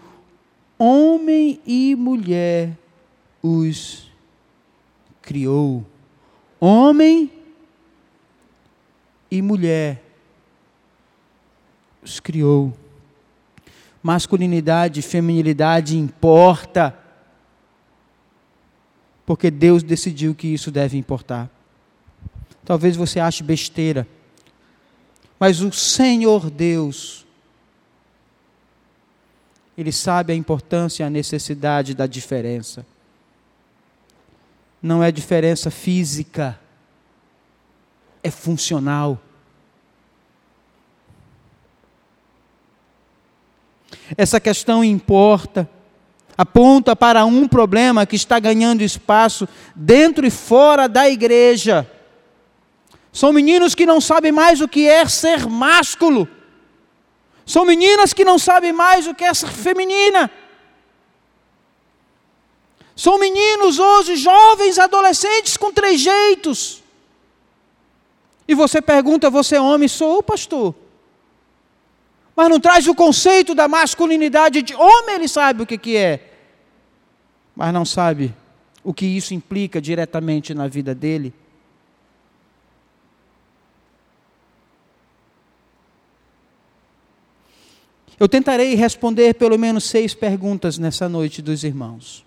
[0.79, 2.79] homem e mulher
[3.43, 4.11] os
[5.21, 5.85] criou.
[6.61, 7.33] Homem
[9.31, 10.10] e mulher
[12.03, 12.77] os criou.
[14.03, 16.97] Masculinidade e feminilidade importa.
[19.27, 21.51] Porque Deus decidiu que isso deve importar.
[22.65, 24.07] Talvez você ache besteira.
[25.39, 27.27] Mas o Senhor Deus,
[29.77, 32.85] Ele sabe a importância e a necessidade da diferença.
[34.83, 36.59] Não é diferença física,
[38.23, 39.21] é funcional.
[44.17, 45.69] Essa questão importa,
[46.37, 51.89] aponta para um problema que está ganhando espaço dentro e fora da igreja.
[53.13, 56.29] São meninos que não sabem mais o que é ser másculo.
[57.45, 60.31] São meninas que não sabem mais o que é ser feminina.
[62.95, 66.83] São meninos hoje, jovens, adolescentes com três jeitos.
[68.47, 69.89] E você pergunta: você é homem?
[69.89, 70.75] Sou, pastor.
[72.41, 76.33] Mas não traz o conceito da masculinidade de homem, ele sabe o que, que é.
[77.55, 78.35] Mas não sabe
[78.83, 81.35] o que isso implica diretamente na vida dele.
[88.19, 92.25] Eu tentarei responder pelo menos seis perguntas nessa noite dos irmãos.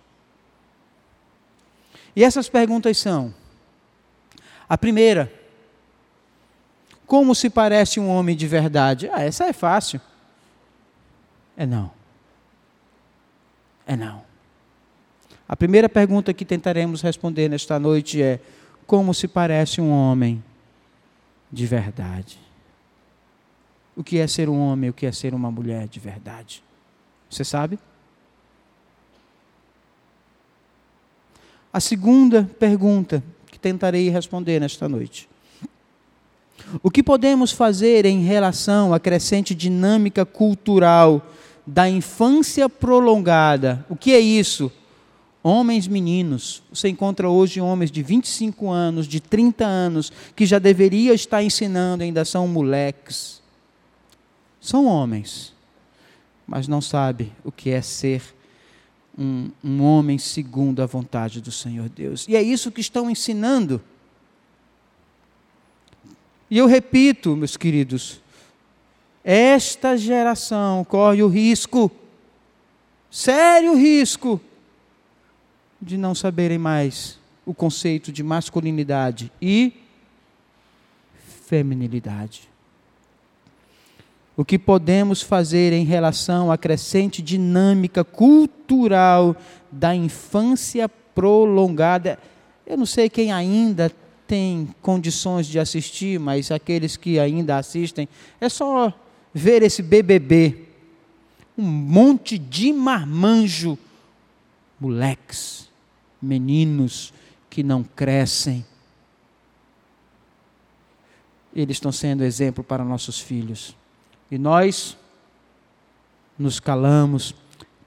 [2.16, 3.34] E essas perguntas são:
[4.70, 5.34] a primeira,
[7.14, 9.08] como se parece um homem de verdade?
[9.14, 10.02] Ah, essa é fácil.
[11.56, 11.92] É não.
[13.86, 14.24] É não.
[15.48, 18.40] A primeira pergunta que tentaremos responder nesta noite é:
[18.88, 20.44] como se parece um homem
[21.52, 22.40] de verdade?
[23.96, 26.64] O que é ser um homem, o que é ser uma mulher de verdade?
[27.30, 27.78] Você sabe?
[31.72, 35.30] A segunda pergunta que tentarei responder nesta noite.
[36.82, 41.26] O que podemos fazer em relação à crescente dinâmica cultural
[41.66, 43.86] da infância prolongada?
[43.90, 44.72] O que é isso?
[45.44, 46.64] Homens meninos.
[46.72, 52.04] Você encontra hoje homens de 25 anos, de 30 anos, que já deveria estar ensinando,
[52.04, 53.42] ainda são moleques.
[54.62, 55.54] São homens,
[56.48, 58.22] mas não sabe o que é ser
[59.18, 62.26] um, um homem segundo a vontade do Senhor Deus.
[62.28, 63.82] E é isso que estão ensinando.
[66.54, 68.22] E eu repito, meus queridos,
[69.24, 71.92] esta geração corre o risco,
[73.10, 74.40] sério risco,
[75.82, 79.74] de não saberem mais o conceito de masculinidade e
[81.48, 82.48] feminilidade
[84.38, 89.36] o que podemos fazer em relação à crescente dinâmica cultural
[89.72, 92.20] da infância prolongada.
[92.64, 93.92] Eu não sei quem ainda
[94.34, 98.10] tem condições de assistir, mas aqueles que ainda assistem,
[98.42, 98.92] é só
[99.32, 100.70] ver esse BBB.
[101.56, 103.78] Um monte de marmanjo,
[104.80, 105.70] moleques,
[106.20, 107.14] meninos
[107.48, 108.66] que não crescem.
[111.56, 113.76] Eles estão sendo exemplo para nossos filhos.
[114.32, 114.98] E nós
[116.40, 117.36] nos calamos.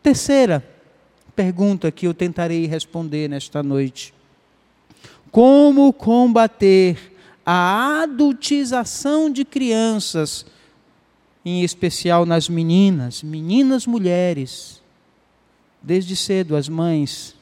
[0.00, 0.64] Terceira
[1.34, 4.14] pergunta que eu tentarei responder nesta noite:
[5.36, 6.96] Como combater
[7.44, 10.46] a adultização de crianças,
[11.44, 14.80] em especial nas meninas, meninas mulheres?
[15.82, 17.34] Desde cedo as mães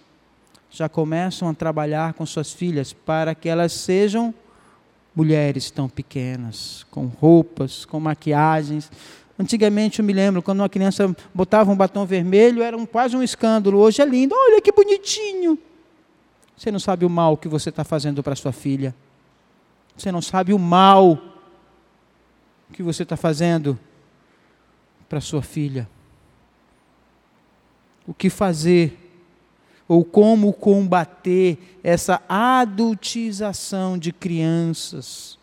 [0.68, 4.34] já começam a trabalhar com suas filhas para que elas sejam
[5.14, 8.90] mulheres tão pequenas, com roupas, com maquiagens.
[9.38, 13.22] Antigamente eu me lembro, quando uma criança botava um batom vermelho, era um, quase um
[13.22, 13.78] escândalo.
[13.78, 15.56] Hoje é lindo, olha que bonitinho.
[16.56, 18.94] Você não sabe o mal que você está fazendo para sua filha.
[19.96, 21.18] Você não sabe o mal
[22.72, 23.78] que você está fazendo
[25.08, 25.88] para sua filha.
[28.06, 29.04] O que fazer
[29.86, 35.38] ou como combater essa adultização de crianças.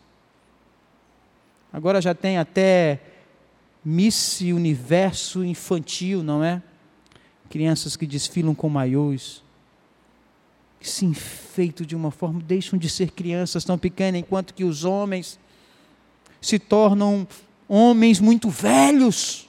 [1.72, 3.00] Agora já tem até
[3.84, 6.62] Miss Universo Infantil, não é?
[7.48, 9.41] Crianças que desfilam com maiôs,
[10.88, 15.38] se enfeitam de uma forma, deixam de ser crianças tão pequenas, enquanto que os homens
[16.40, 17.26] se tornam
[17.68, 19.48] homens muito velhos.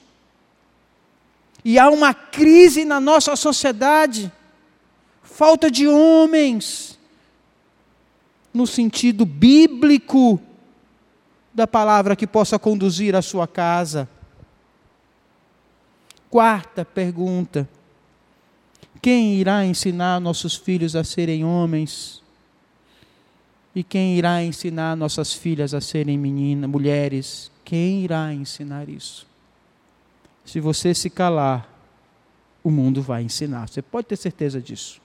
[1.64, 4.30] E há uma crise na nossa sociedade
[5.22, 6.98] falta de homens,
[8.52, 10.40] no sentido bíblico
[11.52, 14.08] da palavra que possa conduzir a sua casa.
[16.30, 17.68] Quarta pergunta:
[19.04, 22.22] quem irá ensinar nossos filhos a serem homens?
[23.74, 27.50] E quem irá ensinar nossas filhas a serem meninas, mulheres?
[27.66, 29.26] Quem irá ensinar isso?
[30.42, 31.68] Se você se calar,
[32.62, 33.68] o mundo vai ensinar.
[33.68, 35.02] Você pode ter certeza disso.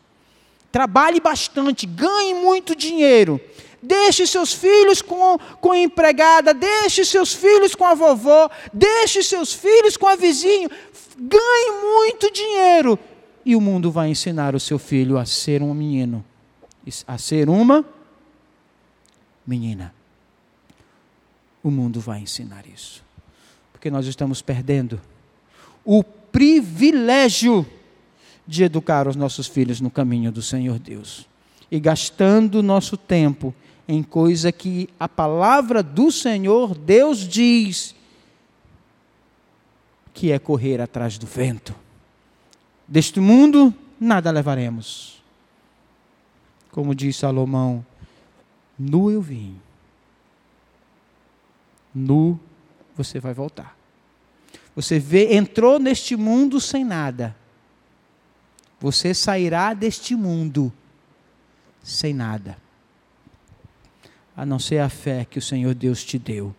[0.72, 3.38] Trabalhe bastante, ganhe muito dinheiro.
[3.84, 9.54] Deixe seus filhos com, com a empregada, deixe seus filhos com a vovó, deixe seus
[9.54, 10.72] filhos com a vizinha.
[11.18, 12.98] Ganhe muito dinheiro.
[13.46, 16.24] E o mundo vai ensinar o seu filho a ser um menino,
[17.08, 17.86] a ser uma
[19.46, 19.94] menina.
[21.64, 23.04] O mundo vai ensinar isso.
[23.72, 25.00] Porque nós estamos perdendo
[25.86, 27.66] o privilégio
[28.46, 31.28] de educar os nossos filhos no caminho do Senhor Deus.
[31.72, 33.54] E gastando nosso tempo
[33.88, 37.96] em coisa que a palavra do Senhor Deus diz
[40.14, 41.74] que é correr atrás do vento.
[42.90, 45.24] Deste mundo nada levaremos.
[46.72, 47.86] Como diz Salomão,
[48.78, 49.60] nu eu vim
[51.94, 52.40] nu
[52.96, 53.78] você vai voltar.
[54.76, 57.36] Você vê, entrou neste mundo sem nada.
[58.80, 60.72] Você sairá deste mundo
[61.84, 62.58] sem nada.
[64.36, 66.56] A não ser a fé que o Senhor Deus te deu.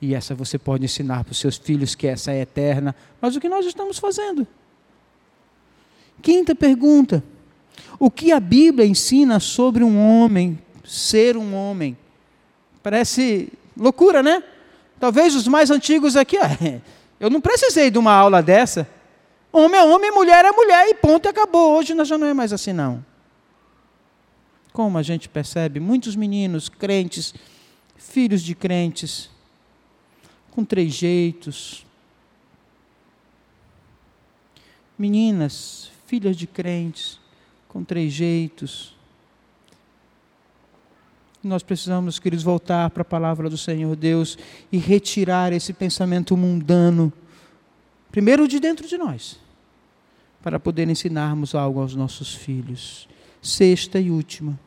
[0.00, 2.94] E essa você pode ensinar para os seus filhos que essa é eterna.
[3.20, 4.46] Mas o que nós estamos fazendo?
[6.20, 7.22] Quinta pergunta:
[7.98, 11.96] O que a Bíblia ensina sobre um homem, ser um homem?
[12.82, 14.42] Parece loucura, né?
[14.98, 16.42] Talvez os mais antigos aqui, ó,
[17.18, 18.88] eu não precisei de uma aula dessa.
[19.52, 21.76] Homem é homem, mulher é mulher e ponto, acabou.
[21.76, 23.04] Hoje nós já não é mais assim, não.
[24.72, 27.34] Como a gente percebe, muitos meninos crentes,
[27.96, 29.30] filhos de crentes,
[30.50, 31.84] com trejeitos,
[34.98, 37.18] meninas, filhas de crentes,
[37.66, 38.94] com trejeitos.
[41.42, 44.36] Nós precisamos, queridos, voltar para a palavra do Senhor Deus
[44.70, 47.10] e retirar esse pensamento mundano,
[48.10, 49.40] primeiro de dentro de nós,
[50.42, 53.08] para poder ensinarmos algo aos nossos filhos.
[53.40, 54.60] Sexta e última.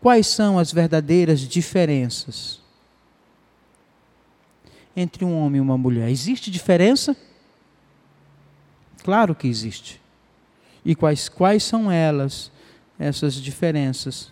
[0.00, 2.58] Quais são as verdadeiras diferenças
[4.96, 6.08] entre um homem e uma mulher?
[6.08, 7.14] Existe diferença?
[9.02, 10.00] Claro que existe.
[10.84, 12.50] E quais, quais são elas,
[12.98, 14.30] essas diferenças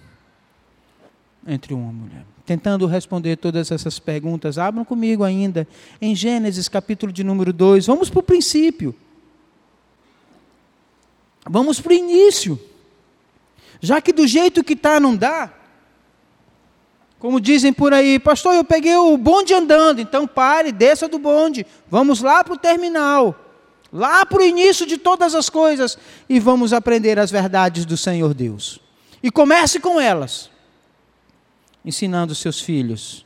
[1.47, 2.25] entre uma mulher?
[2.45, 5.67] Tentando responder todas essas perguntas, abram comigo ainda
[6.01, 7.87] em Gênesis capítulo de número 2.
[7.87, 8.95] Vamos para o princípio.
[11.49, 12.59] Vamos para o início.
[13.81, 15.53] Já que do jeito que está não dá,
[17.19, 21.67] como dizem por aí, pastor, eu peguei o bonde andando, então pare, desça do bonde,
[21.89, 23.46] vamos lá para o terminal,
[23.97, 28.35] lá para o início de todas as coisas, e vamos aprender as verdades do Senhor
[28.35, 28.81] Deus.
[29.23, 30.51] E comece com elas,
[31.85, 33.25] ensinando seus filhos,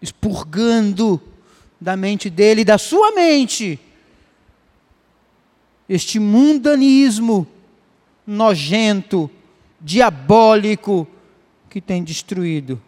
[0.00, 1.20] expurgando
[1.80, 3.78] da mente dele e da sua mente
[5.88, 7.46] este mundanismo
[8.26, 9.30] nojento,
[9.80, 11.06] diabólico,
[11.68, 12.80] que tem destruído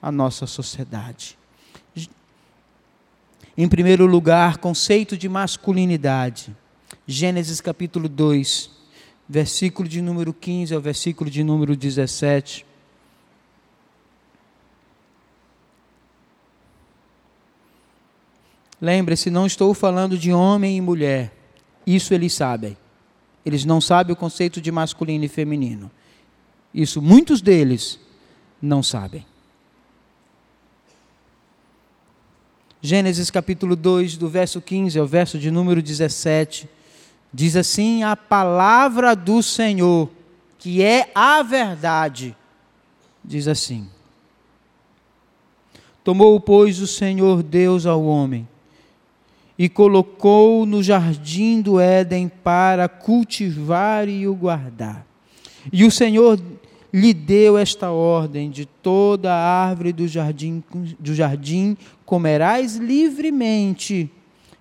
[0.00, 1.37] a nossa sociedade.
[3.60, 6.56] Em primeiro lugar, conceito de masculinidade.
[7.08, 8.70] Gênesis capítulo 2,
[9.28, 12.64] versículo de número 15 ao versículo de número 17.
[18.80, 21.34] Lembre-se, não estou falando de homem e mulher.
[21.84, 22.76] Isso eles sabem.
[23.44, 25.90] Eles não sabem o conceito de masculino e feminino.
[26.72, 27.98] Isso muitos deles
[28.62, 29.26] não sabem.
[32.80, 36.68] Gênesis capítulo 2, do verso 15 ao verso de número 17,
[37.32, 40.08] diz assim: A palavra do Senhor,
[40.58, 42.36] que é a verdade,
[43.24, 43.88] diz assim:
[46.04, 48.46] Tomou, pois, o Senhor Deus ao homem
[49.58, 55.04] e colocou no jardim do Éden para cultivar e o guardar.
[55.72, 56.40] E o Senhor
[56.92, 60.62] lhe deu esta ordem: de toda a árvore do jardim,
[60.98, 61.76] do jardim
[62.08, 64.10] comerás livremente,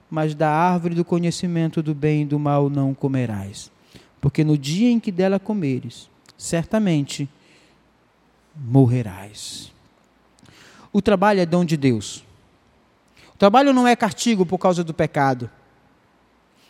[0.09, 3.71] mas da árvore do conhecimento do bem e do mal não comerás.
[4.19, 7.29] Porque no dia em que dela comeres, certamente
[8.53, 9.71] morrerás.
[10.91, 12.21] O trabalho é dom de Deus.
[13.33, 15.49] O trabalho não é castigo por causa do pecado.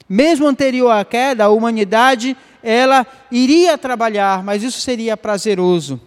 [0.08, 6.00] Mesmo anterior à queda, a humanidade ela iria trabalhar, mas isso seria prazeroso.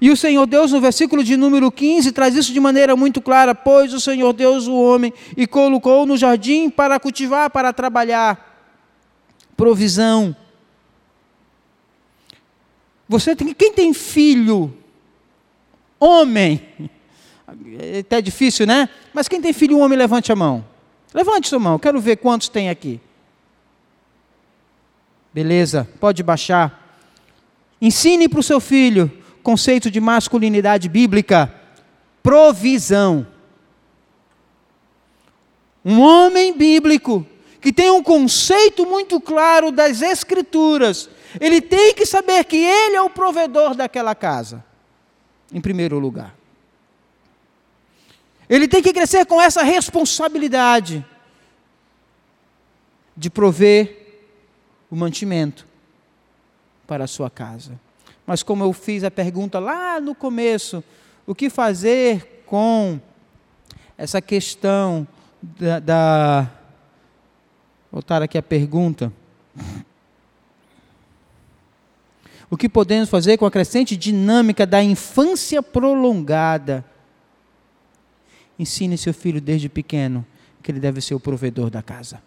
[0.00, 3.54] E o Senhor Deus, no versículo de número 15, traz isso de maneira muito clara:
[3.54, 8.46] Pois o Senhor Deus o homem e colocou no jardim para cultivar, para trabalhar.
[9.56, 10.36] Provisão.
[13.08, 14.72] Você tem, quem tem filho,
[15.98, 16.62] homem,
[17.80, 18.88] é até difícil, né?
[19.12, 20.64] Mas quem tem filho homem, levante a mão.
[21.12, 23.00] Levante sua mão, quero ver quantos tem aqui.
[25.32, 26.86] Beleza, pode baixar.
[27.80, 29.10] Ensine para o seu filho
[29.48, 31.50] conceito de masculinidade bíblica,
[32.22, 33.26] provisão.
[35.82, 37.26] Um homem bíblico
[37.58, 41.08] que tem um conceito muito claro das Escrituras,
[41.40, 44.62] ele tem que saber que ele é o provedor daquela casa,
[45.50, 46.34] em primeiro lugar.
[48.50, 51.02] Ele tem que crescer com essa responsabilidade
[53.16, 54.20] de prover
[54.90, 55.66] o mantimento
[56.86, 57.87] para a sua casa.
[58.28, 60.84] Mas como eu fiz a pergunta lá no começo,
[61.26, 63.00] o que fazer com
[63.96, 65.08] essa questão
[65.42, 66.50] da, da
[67.90, 69.10] voltar aqui a pergunta.
[72.50, 76.84] O que podemos fazer com a crescente dinâmica da infância prolongada?
[78.58, 80.26] ensine seu filho desde pequeno
[80.62, 82.20] que ele deve ser o provedor da casa.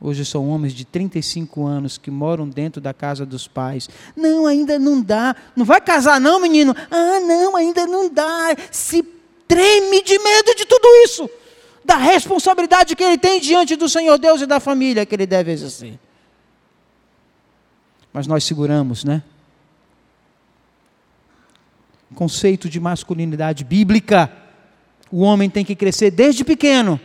[0.00, 3.88] Hoje são homens de 35 anos que moram dentro da casa dos pais.
[4.14, 5.34] Não, ainda não dá.
[5.56, 6.76] Não vai casar, não, menino?
[6.90, 8.54] Ah, não, ainda não dá.
[8.70, 9.02] Se
[9.48, 11.30] treme de medo de tudo isso.
[11.82, 15.52] Da responsabilidade que ele tem diante do Senhor Deus e da família que ele deve
[15.52, 15.98] exercer.
[18.12, 19.22] Mas nós seguramos, né?
[22.14, 24.30] Conceito de masculinidade bíblica.
[25.10, 27.00] O homem tem que crescer desde pequeno,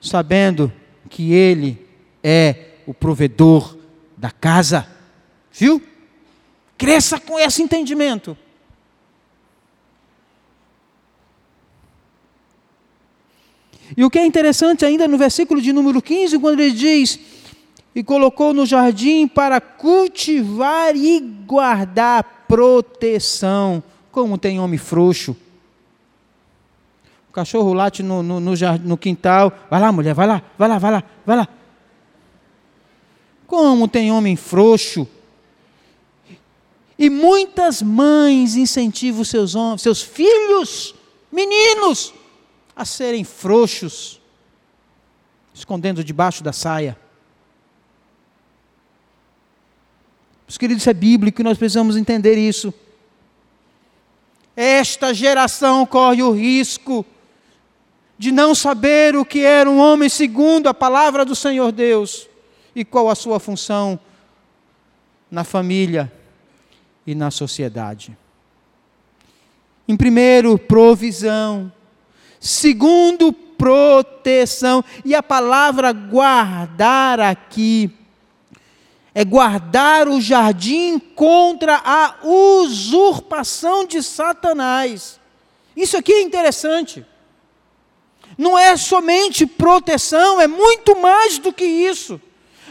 [0.00, 0.72] sabendo
[1.08, 1.89] que ele
[2.22, 3.76] é o provedor
[4.16, 4.86] da casa.
[5.52, 5.82] Viu?
[6.76, 8.36] Cresça com esse entendimento.
[13.96, 17.18] E o que é interessante ainda no versículo de número 15, quando ele diz:
[17.94, 25.36] E colocou no jardim para cultivar e guardar proteção, como tem homem frouxo.
[27.28, 28.52] O cachorro late no, no, no,
[28.82, 29.52] no quintal.
[29.70, 31.48] Vai lá, mulher, vai lá, vai lá, vai lá, vai lá.
[33.50, 35.08] Como tem homem frouxo.
[36.96, 40.94] E muitas mães incentivam seus, seus filhos,
[41.32, 42.14] meninos,
[42.76, 44.20] a serem frouxos,
[45.52, 46.96] escondendo debaixo da saia.
[50.46, 52.72] Os queridos, isso é bíblico e nós precisamos entender isso.
[54.54, 57.04] Esta geração corre o risco
[58.16, 62.29] de não saber o que era um homem segundo a palavra do Senhor Deus
[62.74, 63.98] e qual a sua função
[65.30, 66.12] na família
[67.06, 68.16] e na sociedade.
[69.86, 71.72] Em primeiro, provisão.
[72.38, 74.84] Segundo, proteção.
[75.04, 77.90] E a palavra guardar aqui
[79.14, 85.18] é guardar o jardim contra a usurpação de Satanás.
[85.76, 87.04] Isso aqui é interessante.
[88.38, 92.20] Não é somente proteção, é muito mais do que isso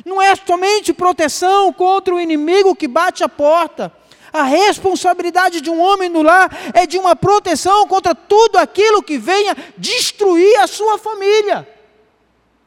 [0.05, 3.93] não é somente proteção contra o inimigo que bate a porta.
[4.31, 9.17] A responsabilidade de um homem no lar é de uma proteção contra tudo aquilo que
[9.17, 11.67] venha destruir a sua família.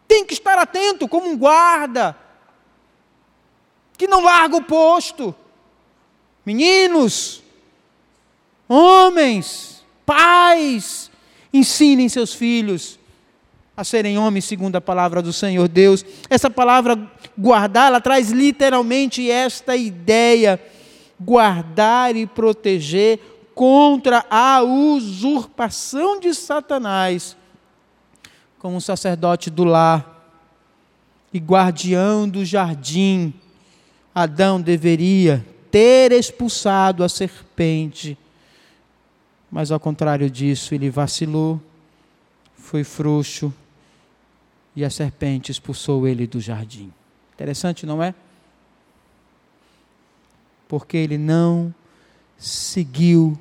[0.09, 2.16] Tem que estar atento como um guarda,
[3.97, 5.35] que não larga o posto.
[6.45, 7.43] Meninos,
[8.68, 11.11] homens, pais,
[11.53, 12.99] ensinem seus filhos
[13.83, 16.05] a serem homens segundo a palavra do Senhor Deus.
[16.30, 16.97] Essa palavra
[17.37, 20.61] guardar, ela traz literalmente esta ideia:
[21.20, 23.18] guardar e proteger
[23.55, 27.37] contra a usurpação de Satanás.
[28.59, 30.30] Como sacerdote do lar
[31.33, 33.35] e guardião do jardim,
[34.14, 38.16] Adão deveria ter expulsado a serpente,
[39.51, 41.61] mas ao contrário disso, ele vacilou,
[42.55, 43.53] foi frouxo
[44.74, 46.92] e a serpente expulsou ele do jardim.
[47.34, 48.14] Interessante, não é?
[50.68, 51.74] Porque ele não
[52.38, 53.38] seguiu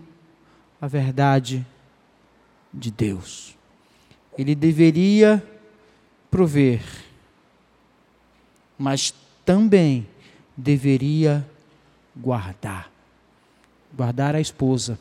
[0.81, 1.65] a verdade
[2.73, 3.55] de Deus.
[4.37, 5.43] Ele deveria
[6.29, 6.83] prover,
[8.77, 9.13] mas
[9.45, 10.07] também
[10.57, 11.47] deveria
[12.15, 12.91] guardar
[13.93, 14.97] guardar a esposa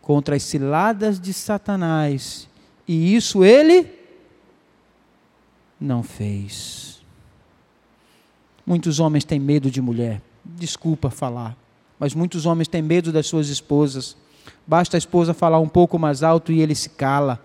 [0.00, 2.48] contra as ciladas de Satanás.
[2.86, 3.84] E isso ele
[5.84, 7.02] não fez.
[8.66, 10.20] Muitos homens têm medo de mulher.
[10.44, 11.56] Desculpa falar,
[11.98, 14.16] mas muitos homens têm medo das suas esposas.
[14.66, 17.42] Basta a esposa falar um pouco mais alto e ele se cala.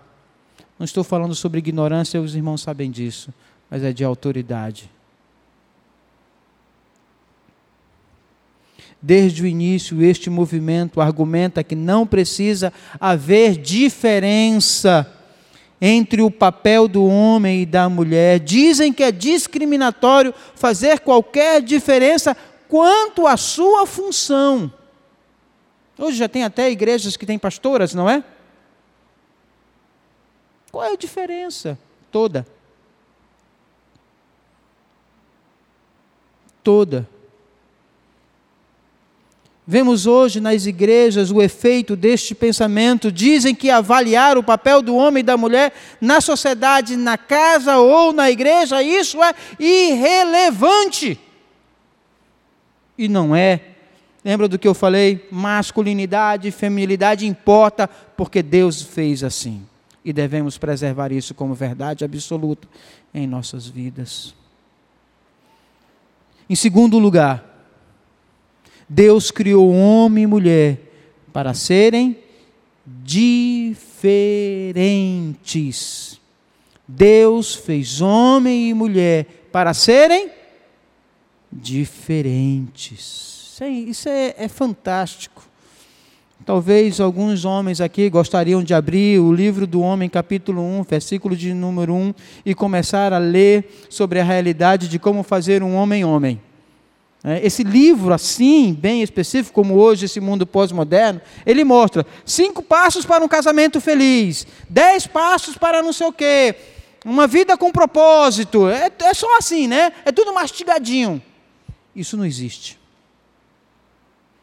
[0.78, 3.32] Não estou falando sobre ignorância, os irmãos sabem disso,
[3.70, 4.90] mas é de autoridade.
[9.02, 15.10] Desde o início, este movimento argumenta que não precisa haver diferença
[15.80, 18.38] entre o papel do homem e da mulher.
[18.38, 22.36] Dizem que é discriminatório fazer qualquer diferença
[22.68, 24.72] quanto à sua função.
[25.98, 28.22] Hoje já tem até igrejas que têm pastoras, não é?
[30.70, 31.78] Qual é a diferença?
[32.10, 32.46] Toda.
[36.62, 37.08] Toda.
[39.70, 43.12] Vemos hoje nas igrejas o efeito deste pensamento.
[43.12, 48.12] Dizem que avaliar o papel do homem e da mulher na sociedade, na casa ou
[48.12, 51.20] na igreja, isso é irrelevante.
[52.98, 53.60] E não é.
[54.24, 55.28] Lembra do que eu falei?
[55.30, 59.64] Masculinidade e feminilidade importa porque Deus fez assim.
[60.04, 62.66] E devemos preservar isso como verdade absoluta
[63.14, 64.34] em nossas vidas.
[66.48, 67.49] Em segundo lugar,
[68.92, 70.80] Deus criou homem e mulher
[71.32, 72.18] para serem
[72.84, 74.18] diferentes.
[76.88, 80.28] Deus fez homem e mulher para serem
[81.52, 83.52] diferentes.
[83.52, 85.48] Isso é, isso é, é fantástico.
[86.44, 91.54] Talvez alguns homens aqui gostariam de abrir o livro do homem, capítulo 1, versículo de
[91.54, 92.12] número 1,
[92.44, 96.40] e começar a ler sobre a realidade de como fazer um homem homem.
[97.22, 103.04] É, esse livro, assim, bem específico, como hoje esse mundo pós-moderno, ele mostra cinco passos
[103.04, 106.56] para um casamento feliz, dez passos para não sei o quê,
[107.04, 108.68] uma vida com propósito.
[108.68, 109.92] É, é só assim, né?
[110.04, 111.22] É tudo mastigadinho.
[111.94, 112.78] Isso não existe.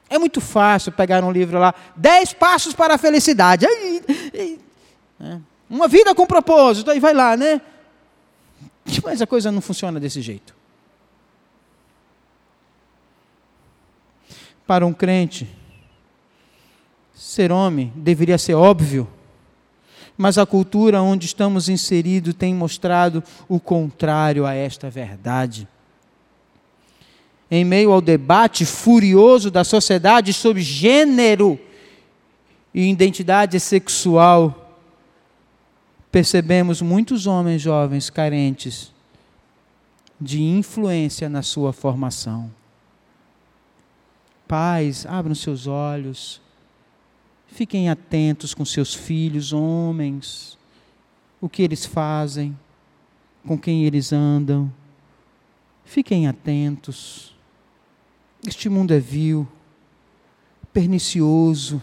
[0.10, 3.66] É muito fácil pegar um livro lá, dez passos para a felicidade.
[5.20, 5.40] É.
[5.70, 7.60] Uma vida com propósito, aí vai lá, né?
[9.04, 10.57] Mas a coisa não funciona desse jeito.
[14.68, 15.48] Para um crente,
[17.16, 19.08] ser homem deveria ser óbvio,
[20.18, 25.68] mas a cultura onde estamos inseridos tem mostrado o contrário a esta verdade.
[27.50, 31.58] Em meio ao debate furioso da sociedade sobre gênero
[32.74, 34.76] e identidade sexual,
[36.12, 38.92] percebemos muitos homens jovens carentes
[40.20, 42.57] de influência na sua formação.
[44.48, 46.42] Pais, abram seus olhos,
[47.48, 50.58] fiquem atentos com seus filhos, homens,
[51.42, 52.58] o que eles fazem,
[53.46, 54.72] com quem eles andam.
[55.84, 57.36] Fiquem atentos.
[58.46, 59.48] Este mundo é vil,
[60.72, 61.82] pernicioso,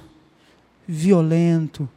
[0.86, 1.88] violento.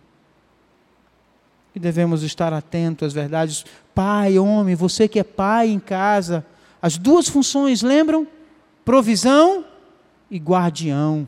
[1.76, 3.65] E devemos estar atentos às verdades.
[3.93, 6.45] Pai, homem, você que é pai em casa,
[6.82, 8.28] as duas funções, lembram?
[8.84, 9.65] Provisão
[10.30, 11.28] e guardião.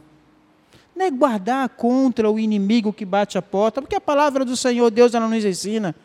[0.96, 4.90] Não é guardar contra o inimigo que bate a porta, porque a palavra do Senhor
[4.92, 5.96] Deus ela nos ensina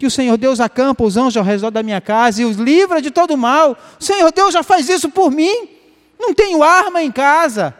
[0.00, 3.02] que o Senhor Deus acampa os anjos ao redor da minha casa e os livra
[3.02, 3.76] de todo mal.
[4.00, 5.68] O Senhor Deus já faz isso por mim.
[6.18, 7.74] Não tenho arma em casa.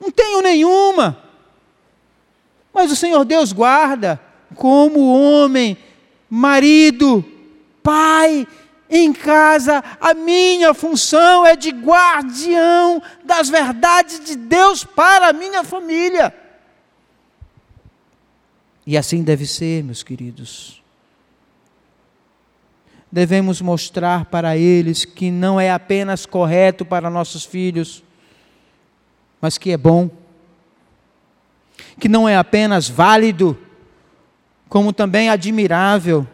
[0.00, 1.18] Não tenho nenhuma.
[2.72, 4.20] Mas o Senhor Deus guarda
[4.54, 5.76] como homem,
[6.30, 7.24] marido,
[7.82, 8.46] pai,
[8.88, 15.64] em casa, a minha função é de guardião das verdades de Deus para a minha
[15.64, 16.32] família.
[18.86, 20.80] E assim deve ser, meus queridos.
[23.10, 28.04] Devemos mostrar para eles que não é apenas correto para nossos filhos,
[29.40, 30.08] mas que é bom,
[31.98, 33.58] que não é apenas válido,
[34.68, 36.26] como também admirável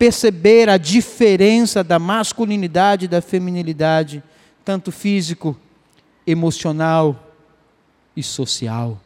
[0.00, 4.22] perceber a diferença da masculinidade e da feminilidade,
[4.64, 5.54] tanto físico,
[6.26, 7.34] emocional
[8.16, 8.98] e social.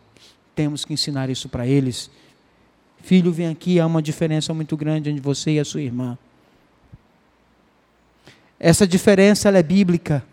[0.55, 2.09] Temos que ensinar isso para eles.
[3.03, 6.17] Filho, vem aqui, há uma diferença muito grande entre você e a sua irmã.
[8.61, 10.25] Essa diferença é bíblica.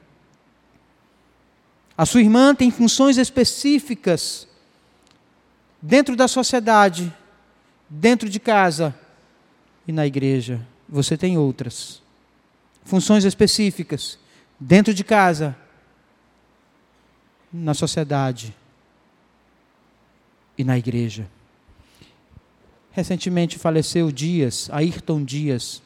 [1.98, 4.48] A sua irmã tem funções específicas
[5.82, 7.12] dentro da sociedade,
[7.90, 8.94] dentro de casa,
[9.88, 12.02] e na igreja você tem outras.
[12.84, 14.20] Funções específicas,
[14.60, 15.56] dentro de casa,
[17.52, 18.54] na sociedade
[20.58, 21.28] e na igreja.
[22.92, 25.82] Recentemente faleceu Dias, Ayrton Dias,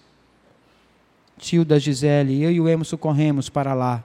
[1.38, 4.04] tio da Gisele, eu e o Emerson corremos para lá.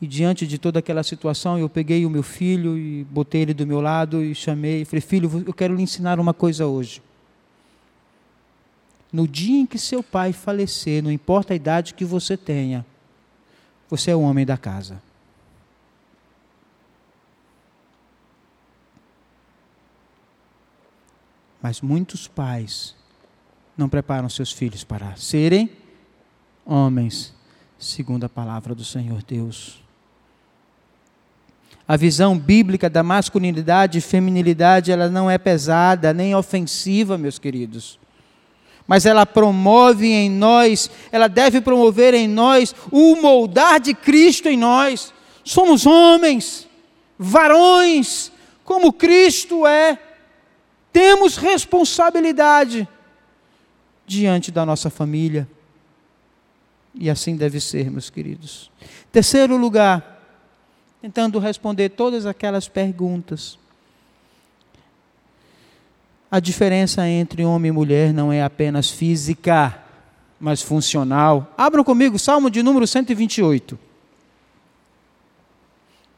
[0.00, 3.66] E diante de toda aquela situação, eu peguei o meu filho e botei ele do
[3.66, 7.02] meu lado e chamei, e falei: "Filho, eu quero lhe ensinar uma coisa hoje
[9.12, 12.84] no dia em que seu pai falecer, não importa a idade que você tenha,
[13.88, 15.00] você é o homem da casa.
[21.60, 22.94] Mas muitos pais
[23.76, 25.70] não preparam seus filhos para serem
[26.64, 27.34] homens,
[27.78, 29.82] segundo a palavra do Senhor Deus.
[31.86, 37.98] A visão bíblica da masculinidade e feminilidade, ela não é pesada nem ofensiva, meus queridos
[38.88, 44.56] mas ela promove em nós, ela deve promover em nós o moldar de Cristo em
[44.56, 45.12] nós.
[45.44, 46.66] Somos homens,
[47.18, 48.32] varões,
[48.64, 49.98] como Cristo é.
[50.90, 52.88] Temos responsabilidade
[54.06, 55.46] diante da nossa família.
[56.94, 58.70] E assim deve ser, meus queridos.
[59.12, 60.18] Terceiro lugar,
[61.02, 63.57] tentando responder todas aquelas perguntas.
[66.30, 69.82] A diferença entre homem e mulher não é apenas física,
[70.38, 71.54] mas funcional.
[71.56, 73.78] Abram comigo Salmo de número 128.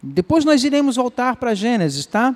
[0.02, 2.34] Depois nós iremos voltar para Gênesis, tá?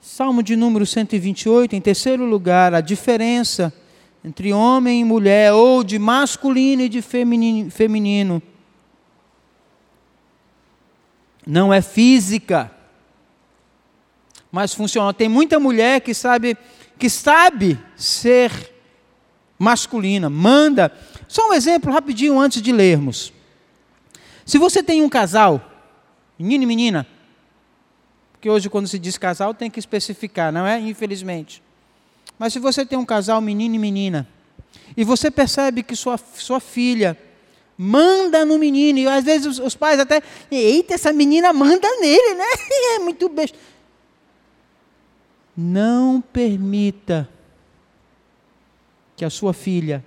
[0.00, 3.72] Salmo de número 128, em terceiro lugar, a diferença
[4.24, 8.42] entre homem e mulher, ou de masculino e de feminino,
[11.46, 12.72] não é física,
[14.56, 15.12] mas funciona.
[15.12, 16.56] Tem muita mulher que sabe
[16.98, 18.72] que sabe ser
[19.58, 20.90] masculina, manda.
[21.28, 23.34] Só um exemplo rapidinho antes de lermos.
[24.46, 25.60] Se você tem um casal,
[26.38, 27.06] menino e menina,
[28.32, 30.80] porque hoje quando se diz casal tem que especificar, não é?
[30.80, 31.62] Infelizmente.
[32.38, 34.26] Mas se você tem um casal, menino e menina,
[34.96, 37.14] e você percebe que sua, sua filha
[37.76, 42.34] manda no menino, e às vezes os, os pais até, eita, essa menina manda nele,
[42.36, 42.46] né?
[42.96, 43.58] É muito besta.
[45.56, 47.28] Não permita
[49.16, 50.04] que a sua filha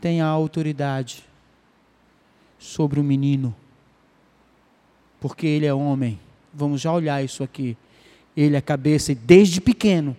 [0.00, 1.24] tenha autoridade
[2.58, 3.54] sobre o menino,
[5.20, 6.18] porque ele é homem.
[6.54, 7.76] Vamos já olhar isso aqui.
[8.36, 10.16] Ele é cabeça e desde pequeno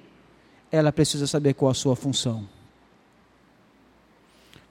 [0.72, 2.48] ela precisa saber qual a sua função.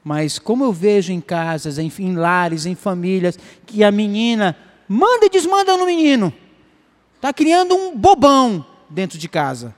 [0.05, 4.57] Mas como eu vejo em casas, em, em lares, em famílias, que a menina
[4.89, 6.33] manda e desmanda no menino.
[7.23, 9.73] Está criando um bobão dentro de casa.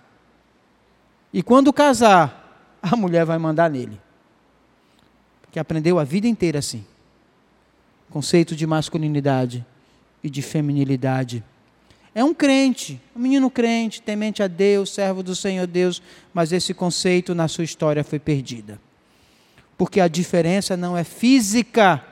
[1.31, 4.01] E quando casar, a mulher vai mandar nele.
[5.53, 6.87] Que aprendeu a vida inteira assim.
[8.09, 9.63] Conceito de masculinidade
[10.23, 11.45] e de feminilidade.
[12.15, 16.01] É um crente, um menino crente, temente a Deus, servo do Senhor Deus,
[16.33, 18.81] mas esse conceito na sua história foi perdida.
[19.77, 22.03] Porque a diferença não é física,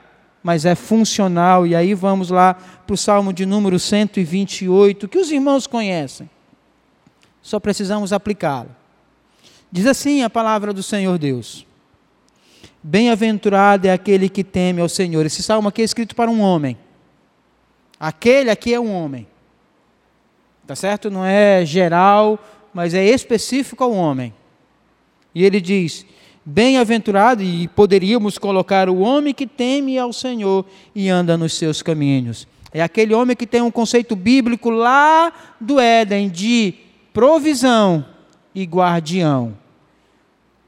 [0.43, 1.65] mas é funcional.
[1.65, 6.29] E aí vamos lá para o Salmo de número 128, que os irmãos conhecem.
[7.41, 8.69] Só precisamos aplicá-lo.
[9.71, 11.65] Diz assim a palavra do Senhor Deus:
[12.81, 15.25] Bem-aventurado é aquele que teme ao Senhor.
[15.25, 16.77] Esse salmo aqui é escrito para um homem.
[17.99, 19.25] Aquele aqui é um homem.
[20.67, 21.09] Tá certo?
[21.09, 22.37] Não é geral,
[22.73, 24.33] mas é específico ao homem.
[25.33, 26.05] E ele diz:
[26.45, 32.47] Bem-aventurado, e poderíamos colocar o homem que teme ao Senhor e anda nos seus caminhos.
[32.73, 35.31] É aquele homem que tem um conceito bíblico lá
[35.61, 36.73] do Éden de
[37.13, 38.03] provisão
[38.53, 39.55] e guardião.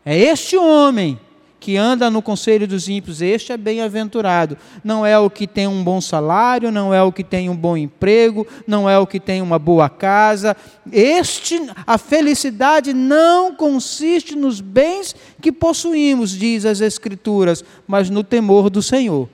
[0.06, 1.20] É este homem
[1.60, 4.58] que anda no conselho dos ímpios, este é bem-aventurado.
[4.84, 7.76] Não é o que tem um bom salário, não é o que tem um bom
[7.76, 10.56] emprego, não é o que tem uma boa casa.
[10.92, 18.70] Este, a felicidade não consiste nos bens que possuímos, diz as Escrituras, mas no temor
[18.70, 19.30] do Senhor.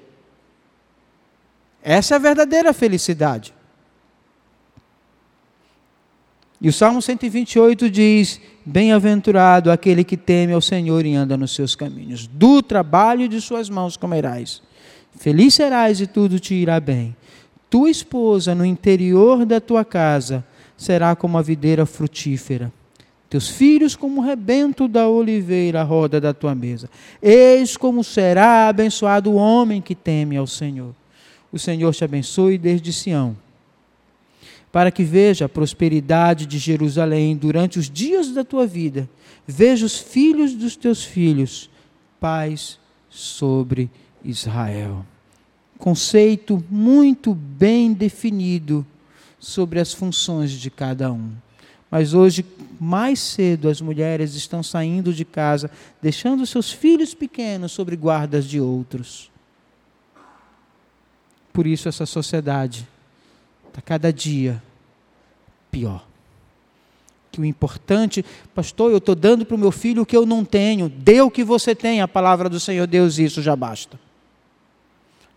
[1.84, 3.53] Essa é a verdadeira felicidade.
[6.61, 11.76] E o Salmo 128 diz: Bem-aventurado aquele que teme ao Senhor e anda nos seus
[11.76, 12.28] caminhos.
[12.28, 14.62] Do trabalho de suas mãos comerás.
[15.18, 17.16] Feliz serás e tudo te irá bem.
[17.70, 20.45] Tua esposa no interior da tua casa
[20.78, 22.72] será como a videira frutífera.
[23.30, 26.89] Teus filhos como o rebento da oliveira à roda da tua mesa.
[27.22, 30.93] Eis como será abençoado o homem que teme ao Senhor.
[31.51, 33.36] O Senhor te abençoe desde Sião
[34.72, 39.09] para que veja a prosperidade de Jerusalém durante os dias da tua vida.
[39.45, 41.69] Veja os filhos dos teus filhos,
[42.19, 43.89] paz sobre
[44.24, 45.05] Israel.
[45.78, 48.86] Conceito muito bem definido
[49.39, 51.32] sobre as funções de cada um.
[51.89, 52.45] Mas hoje,
[52.80, 55.69] mais cedo, as mulheres estão saindo de casa,
[56.01, 59.30] deixando seus filhos pequenos sobre guardas de outros.
[61.51, 62.88] Por isso, essa sociedade
[63.72, 64.61] está cada dia
[65.72, 66.05] pior.
[67.32, 70.43] Que o importante, pastor, eu estou dando para o meu filho o que eu não
[70.43, 73.97] tenho, dê o que você tem, a palavra do Senhor Deus, isso já basta.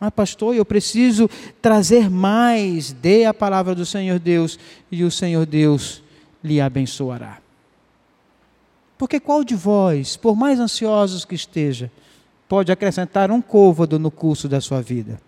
[0.01, 1.30] Mas, pastor, eu preciso
[1.62, 4.59] trazer mais, dê a palavra do Senhor Deus,
[4.91, 6.03] e o Senhor Deus
[6.43, 7.39] lhe abençoará.
[8.99, 11.91] Porque qual de vós, por mais ansiosos que esteja,
[12.49, 15.20] pode acrescentar um côvado no curso da sua vida?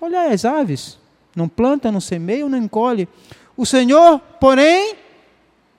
[0.00, 0.98] Olha as aves
[1.36, 3.06] não planta, não semeia, não encolhe.
[3.54, 4.96] O Senhor, porém,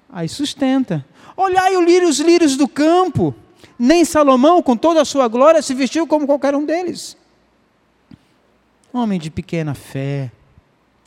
[0.09, 1.03] aí sustenta.
[1.35, 3.33] Olhai os lírios do campo.
[3.77, 7.17] Nem Salomão, com toda a sua glória, se vestiu como qualquer um deles.
[8.93, 10.31] Homem de pequena fé.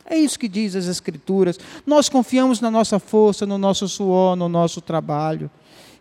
[0.05, 1.57] É isso que diz as Escrituras.
[1.85, 5.49] Nós confiamos na nossa força, no nosso suor, no nosso trabalho.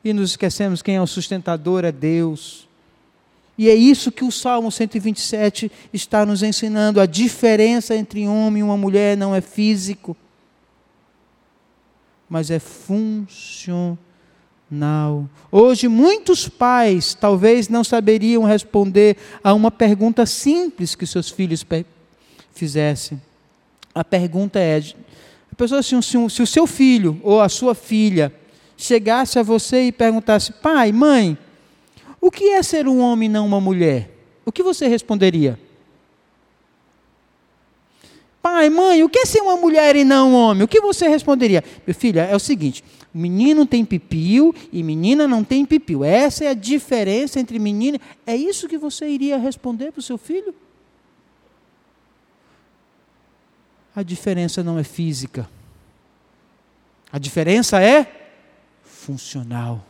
[0.05, 2.69] E nos esquecemos quem é o sustentador é Deus.
[3.61, 6.99] E é isso que o Salmo 127 está nos ensinando.
[6.99, 10.17] A diferença entre um homem e uma mulher não é físico,
[12.27, 13.99] mas é funcional.
[15.53, 21.63] Hoje, muitos pais talvez não saberiam responder a uma pergunta simples que seus filhos
[22.55, 23.21] fizessem.
[23.95, 24.83] A pergunta é:
[25.55, 28.33] pessoa, se, se, se o seu filho ou a sua filha
[28.75, 31.37] chegasse a você e perguntasse: pai, mãe,
[32.21, 34.11] o que é ser um homem e não uma mulher?
[34.45, 35.59] O que você responderia?
[38.43, 40.63] Pai, mãe, o que é ser uma mulher e não um homem?
[40.63, 41.63] O que você responderia?
[41.87, 46.03] Meu filho, é o seguinte: menino tem pipio e menina não tem pipio.
[46.03, 48.01] Essa é a diferença entre menina.
[48.27, 50.55] É isso que você iria responder para o seu filho?
[53.95, 55.49] A diferença não é física.
[57.13, 58.07] A diferença é
[58.83, 59.85] funcional.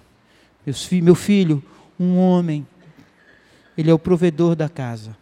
[1.03, 1.63] Meu filho,
[2.01, 2.67] um homem,
[3.77, 5.15] ele é o provedor da casa,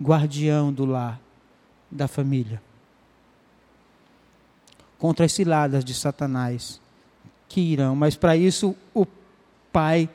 [0.00, 1.18] guardião do lar
[1.90, 2.60] da família.
[4.98, 6.78] Contra as ciladas de Satanás
[7.48, 9.06] que irão, mas para isso o
[9.72, 10.08] pai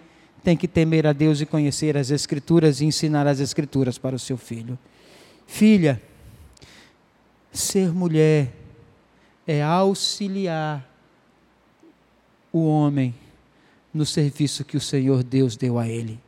[0.44, 4.20] tem que temer a Deus e conhecer as Escrituras e ensinar as Escrituras para o
[4.20, 4.78] seu filho.
[5.48, 6.00] Filha,
[7.52, 8.54] ser mulher
[9.48, 10.88] é auxiliar
[12.54, 13.16] o homem
[13.94, 16.20] no serviço que o Senhor Deus deu a ele,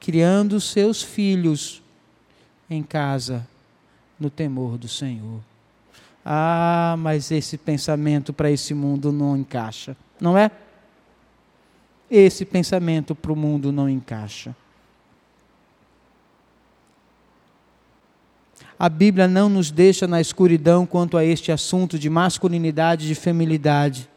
[0.00, 1.82] criando seus filhos
[2.68, 3.46] em casa
[4.18, 5.40] no temor do Senhor.
[6.24, 10.50] Ah, mas esse pensamento para esse mundo não encaixa, não é?
[12.10, 14.54] Esse pensamento para o mundo não encaixa.
[18.78, 23.14] A Bíblia não nos deixa na escuridão quanto a este assunto de masculinidade e de
[23.14, 24.08] feminilidade.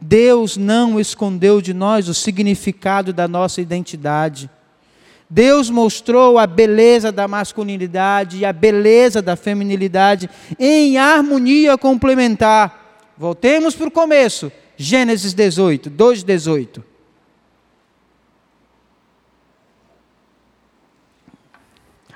[0.00, 4.48] Deus não escondeu de nós o significado da nossa identidade.
[5.28, 10.28] Deus mostrou a beleza da masculinidade e a beleza da feminilidade
[10.58, 13.04] em harmonia complementar.
[13.16, 16.84] Voltemos para o começo, Gênesis 18, 2, 18.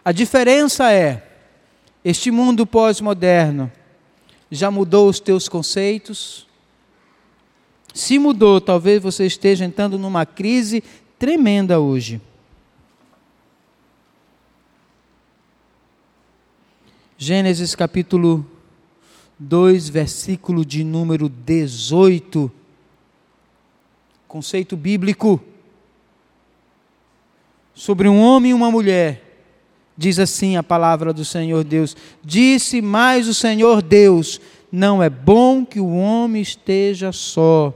[0.05, 1.23] A diferença é:
[2.05, 3.71] este mundo pós-moderno
[4.51, 6.47] já mudou os teus conceitos?
[7.95, 10.83] Se mudou, talvez você esteja entrando numa crise
[11.17, 12.21] tremenda hoje.
[17.17, 18.45] Gênesis capítulo
[19.39, 22.51] 2, versículo de número 18.
[24.27, 25.41] Conceito bíblico
[27.73, 29.23] sobre um homem e uma mulher.
[29.97, 34.41] Diz assim a palavra do Senhor Deus: Disse mais o Senhor Deus:
[34.73, 37.73] Não é bom que o homem esteja só.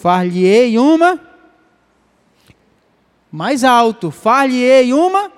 [0.00, 1.20] Far-lhe-ei uma
[3.32, 5.32] mais alto, far-lhe-ei uma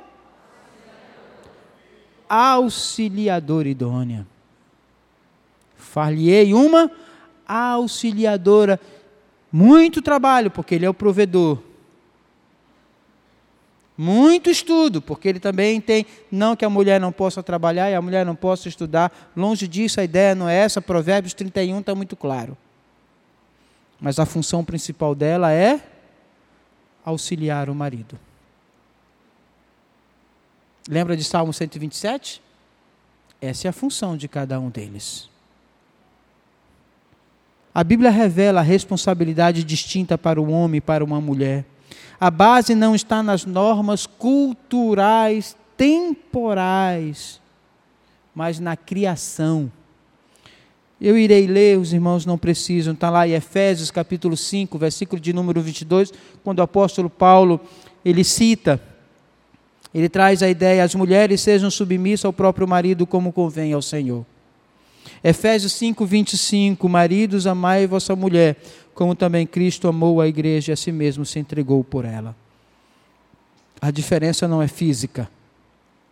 [2.28, 4.26] auxiliadora idônea.
[5.76, 6.90] Far-lhe-ei uma
[7.46, 8.80] auxiliadora.
[9.50, 11.58] Muito trabalho, porque ele é o provedor.
[13.96, 16.04] Muito estudo, porque ele também tem.
[16.30, 19.12] Não que a mulher não possa trabalhar e a mulher não possa estudar.
[19.36, 20.82] Longe disso, a ideia não é essa.
[20.82, 22.56] Provérbios 31 está muito claro.
[24.00, 25.80] Mas a função principal dela é
[27.04, 28.18] auxiliar o marido.
[30.88, 32.40] Lembra de Salmo 127?
[33.40, 35.28] Essa é a função de cada um deles.
[37.74, 41.64] A Bíblia revela a responsabilidade distinta para o homem e para uma mulher.
[42.18, 47.40] A base não está nas normas culturais temporais,
[48.34, 49.70] mas na criação.
[51.00, 55.32] Eu irei ler, os irmãos não precisam, está lá em Efésios capítulo 5, versículo de
[55.32, 57.60] número 22, quando o apóstolo Paulo,
[58.04, 58.82] ele cita
[59.92, 64.24] ele traz a ideia: as mulheres sejam submissas ao próprio marido como convém ao Senhor.
[65.22, 68.56] Efésios 5, 25: Maridos, amai vossa mulher,
[68.94, 72.36] como também Cristo amou a igreja e a si mesmo se entregou por ela.
[73.80, 75.30] A diferença não é física,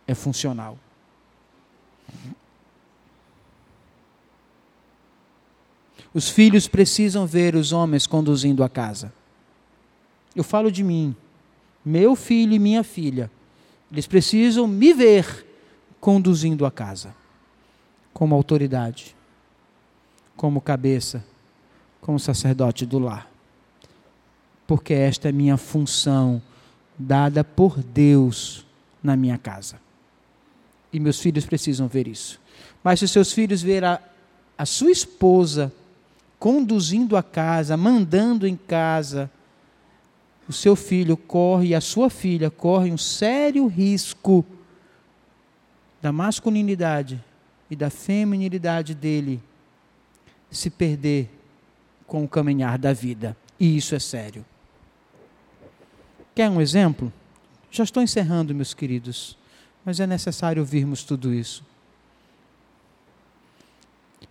[0.07, 0.77] é funcional.
[6.17, 9.13] Os filhos precisam ver os homens conduzindo a casa.
[10.35, 11.15] Eu falo de mim,
[11.85, 13.29] meu filho e minha filha.
[13.91, 15.45] Eles precisam me ver
[15.99, 17.13] conduzindo a casa,
[18.15, 19.15] como autoridade,
[20.35, 21.23] como cabeça,
[22.01, 23.29] como sacerdote do lar.
[24.65, 26.41] Porque esta é minha função
[26.97, 28.65] dada por Deus
[29.03, 29.79] na minha casa.
[30.91, 32.41] E meus filhos precisam ver isso.
[32.83, 34.01] Mas se seus filhos ver a,
[34.57, 35.71] a sua esposa
[36.39, 39.29] conduzindo a casa, mandando em casa,
[40.47, 44.45] o seu filho corre, a sua filha corre um sério risco
[46.01, 47.23] da masculinidade
[47.69, 49.41] e da feminilidade dele
[50.49, 51.29] se perder
[52.05, 53.35] com o caminhar da vida.
[53.59, 54.45] E isso é sério.
[56.33, 57.11] Quer um exemplo?
[57.69, 59.37] Já estou encerrando, meus queridos,
[59.83, 61.65] mas é necessário ouvirmos tudo isso.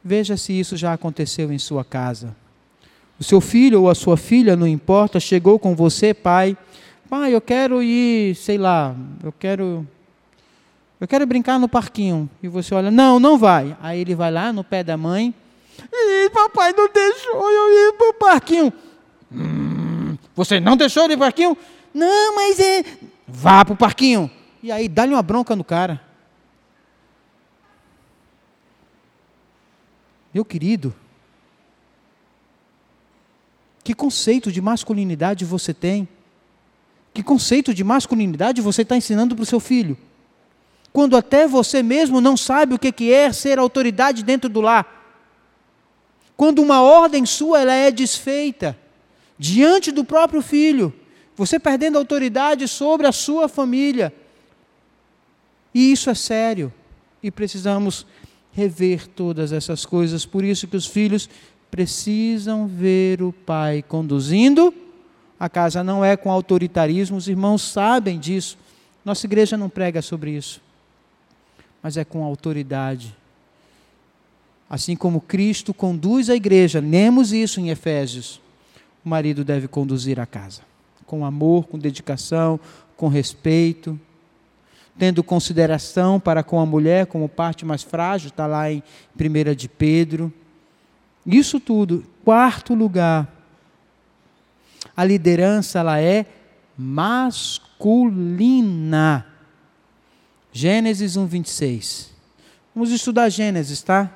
[0.08, 2.32] Veja se isso já aconteceu em sua casa.
[3.18, 6.56] O seu filho ou a sua filha, não importa, chegou com você, pai.
[7.10, 8.94] Pai, eu quero ir, sei lá,
[9.24, 9.84] eu quero
[11.00, 12.30] eu quero brincar no parquinho.
[12.40, 13.76] E você olha, não, não vai.
[13.82, 15.34] Aí ele vai lá no pé da mãe.
[15.92, 18.72] E papai não deixou eu ir para o parquinho.
[19.32, 21.58] Hum, você não deixou ele ir para o parquinho?
[21.92, 22.84] Não, mas é.
[23.26, 24.30] Vá para o parquinho.
[24.62, 26.00] E aí dá-lhe uma bronca no cara.
[30.36, 30.94] Meu querido,
[33.82, 36.06] que conceito de masculinidade você tem?
[37.14, 39.96] Que conceito de masculinidade você está ensinando para o seu filho?
[40.92, 44.86] quando até você mesmo não sabe o que é ser autoridade dentro do lar.
[46.36, 48.78] Quando uma ordem sua ela é desfeita
[49.38, 50.92] diante do próprio filho,
[51.34, 54.12] você perdendo autoridade sobre a sua família.
[55.74, 56.70] E isso é sério.
[57.22, 58.06] E precisamos
[58.56, 60.26] rever todas essas coisas.
[60.26, 61.28] Por isso que os filhos
[61.70, 64.74] precisam ver o pai conduzindo.
[65.38, 68.56] A casa não é com autoritarismo, os irmãos sabem disso.
[69.04, 70.60] Nossa igreja não prega sobre isso
[71.86, 73.16] mas é com autoridade.
[74.68, 78.40] Assim como Cristo conduz a igreja, lemos isso em Efésios,
[79.04, 80.62] o marido deve conduzir a casa,
[81.06, 82.58] com amor, com dedicação,
[82.96, 83.96] com respeito,
[84.98, 88.82] tendo consideração para com a mulher como parte mais frágil, está lá em
[89.18, 90.32] 1 de Pedro.
[91.24, 92.04] Isso tudo.
[92.24, 93.32] Quarto lugar,
[94.96, 96.26] a liderança ela é
[96.76, 98.06] masculina.
[100.52, 102.14] Gênesis 1, 26.
[102.74, 104.10] Vamos estudar Gênesis, tá?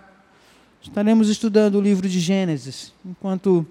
[0.83, 3.67] Estaremos estudando o livro de Gênesis, enquanto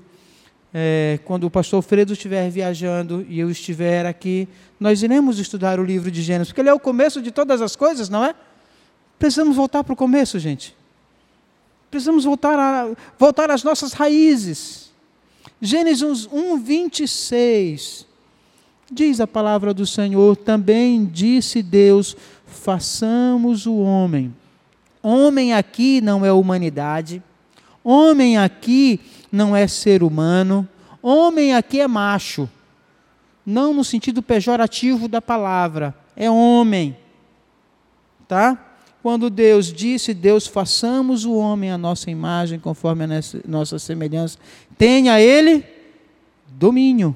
[0.74, 4.48] é, quando o pastor Fredo estiver viajando e eu estiver aqui,
[4.80, 7.76] nós iremos estudar o livro de Gênesis, porque ele é o começo de todas as
[7.76, 8.36] coisas, não é?
[9.18, 10.76] Precisamos voltar para o começo, gente.
[11.90, 14.92] Precisamos voltar, a, voltar às nossas raízes.
[15.62, 18.06] Gênesis 1, 26.
[18.92, 22.16] Diz a palavra do Senhor: também disse Deus:
[22.46, 24.34] façamos o homem.
[25.02, 27.24] Homem aqui não é humanidade,
[27.84, 29.00] homem aqui
[29.32, 30.68] não é ser humano,
[31.02, 32.50] homem aqui é macho.
[33.46, 36.96] Não no sentido pejorativo da palavra, é homem.
[38.28, 38.70] Tá?
[39.02, 44.38] Quando Deus disse, Deus façamos o homem à nossa imagem, conforme a nossa semelhança,
[44.78, 45.66] tenha ele
[46.48, 47.16] domínio.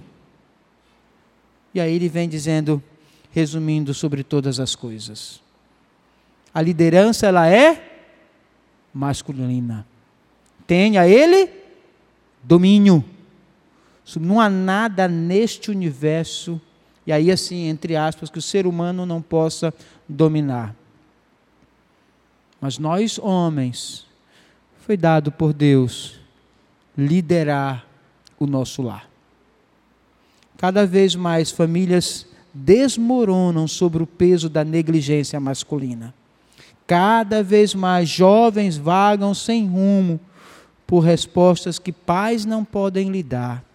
[1.74, 2.82] E aí ele vem dizendo:
[3.32, 5.42] resumindo sobre todas as coisas.
[6.54, 7.92] A liderança ela é
[8.94, 9.86] masculina.
[10.68, 11.50] Tenha ele
[12.44, 13.04] domínio.
[14.20, 16.60] Não há nada neste universo,
[17.08, 19.74] e aí assim, entre aspas, que o ser humano não possa
[20.08, 20.76] dominar.
[22.60, 24.06] Mas nós, homens,
[24.80, 26.20] foi dado por Deus
[26.98, 27.86] liderar
[28.38, 29.10] o nosso lar.
[30.58, 36.14] Cada vez mais famílias desmoronam sobre o peso da negligência masculina.
[36.86, 40.20] Cada vez mais jovens vagam sem rumo
[40.94, 43.66] por respostas que pais não podem lhe dar.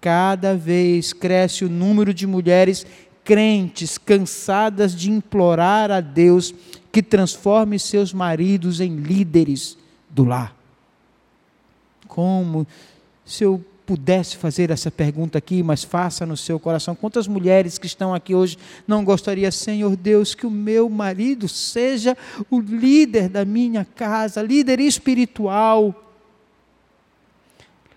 [0.00, 2.86] Cada vez cresce o número de mulheres
[3.22, 6.54] crentes cansadas de implorar a Deus
[6.90, 9.76] que transforme seus maridos em líderes
[10.08, 10.56] do lar.
[12.08, 12.66] Como
[13.22, 16.94] se eu pudesse fazer essa pergunta aqui, mas faça no seu coração.
[16.94, 18.56] Quantas mulheres que estão aqui hoje
[18.88, 22.16] não gostariam, Senhor Deus, que o meu marido seja
[22.50, 26.04] o líder da minha casa, líder espiritual,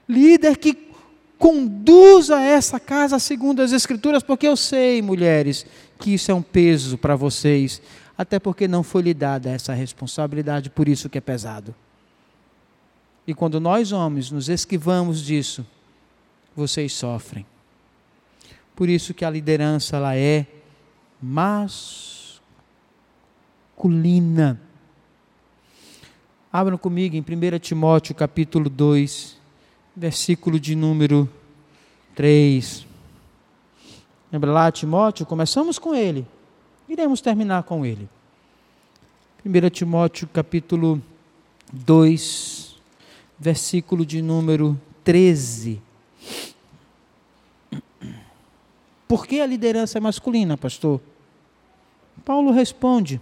[0.09, 0.89] líder que
[1.37, 5.65] conduza essa casa segundo as Escrituras, porque eu sei, mulheres,
[5.99, 7.81] que isso é um peso para vocês,
[8.17, 11.73] até porque não foi lhe dada essa responsabilidade, por isso que é pesado.
[13.25, 15.65] E quando nós homens nos esquivamos disso,
[16.55, 17.45] vocês sofrem.
[18.75, 20.47] Por isso que a liderança ela é
[21.21, 22.49] masculina.
[26.51, 29.38] Abram comigo em 1 Timóteo capítulo 2,
[29.95, 31.29] versículo de número
[32.15, 32.85] 3.
[34.31, 35.25] Lembra lá, Timóteo?
[35.25, 36.25] Começamos com ele.
[36.87, 38.09] Iremos terminar com ele.
[39.45, 41.01] 1 Timóteo capítulo
[41.71, 42.75] 2,
[43.39, 45.81] versículo de número 13.
[49.07, 51.01] Por que a liderança é masculina, pastor?
[52.23, 53.19] Paulo responde.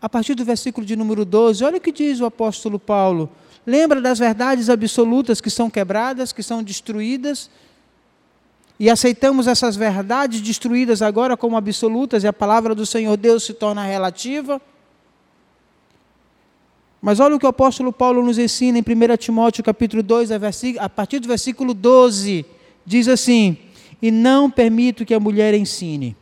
[0.00, 3.30] A partir do versículo de número 12, olha o que diz o apóstolo Paulo.
[3.66, 7.48] Lembra das verdades absolutas que são quebradas, que são destruídas?
[8.78, 13.54] E aceitamos essas verdades destruídas agora como absolutas e a palavra do Senhor Deus se
[13.54, 14.60] torna relativa?
[17.00, 20.30] Mas olha o que o apóstolo Paulo nos ensina em 1 Timóteo capítulo 2,
[20.80, 22.44] a partir do versículo 12,
[22.84, 23.56] diz assim:
[24.00, 26.16] "E não permito que a mulher ensine,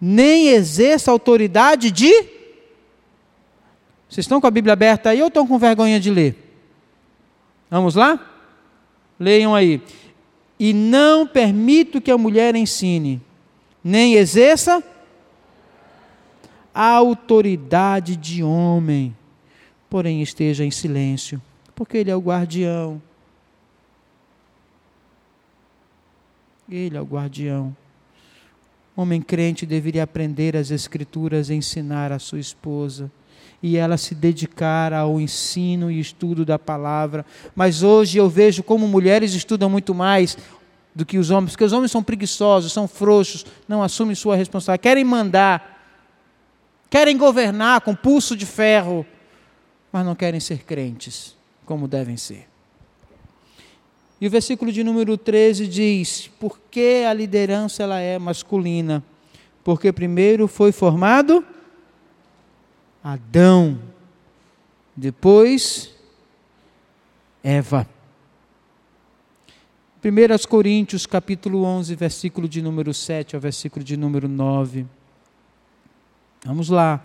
[0.00, 2.41] nem exerça autoridade de
[4.12, 6.36] Vocês estão com a Bíblia aberta aí ou estão com vergonha de ler?
[7.70, 8.20] Vamos lá?
[9.18, 9.80] Leiam aí.
[10.60, 13.22] E não permito que a mulher ensine,
[13.82, 14.84] nem exerça
[16.74, 19.16] a autoridade de homem,
[19.88, 21.40] porém esteja em silêncio,
[21.74, 23.00] porque ele é o guardião.
[26.68, 27.74] Ele é o guardião.
[28.94, 33.10] Homem crente deveria aprender as Escrituras e ensinar a sua esposa.
[33.62, 37.24] E ela se dedicar ao ensino e estudo da palavra.
[37.54, 40.36] Mas hoje eu vejo como mulheres estudam muito mais
[40.94, 44.82] do que os homens, porque os homens são preguiçosos, são frouxos, não assumem sua responsabilidade,
[44.82, 45.80] querem mandar,
[46.90, 49.06] querem governar com pulso de ferro,
[49.90, 51.34] mas não querem ser crentes
[51.64, 52.46] como devem ser.
[54.20, 59.02] E o versículo de número 13 diz: Por que a liderança ela é masculina?
[59.64, 61.44] Porque primeiro foi formado
[63.02, 63.80] Adão,
[64.96, 65.92] depois
[67.42, 67.88] Eva.
[70.04, 74.86] 1 Coríntios capítulo 11, versículo de número 7 ao versículo de número 9.
[76.44, 77.04] Vamos lá.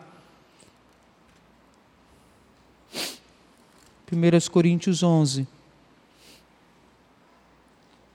[4.11, 5.47] 1 Coríntios 11,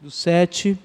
[0.00, 0.78] do 7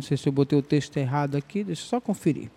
[0.00, 2.48] Não sei se eu botei o texto errado aqui, deixa eu só conferir.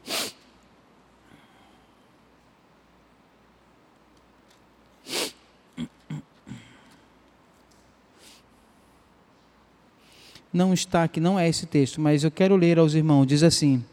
[10.53, 13.25] Não está aqui, não é esse texto, mas eu quero ler aos irmãos.
[13.25, 13.83] Diz assim: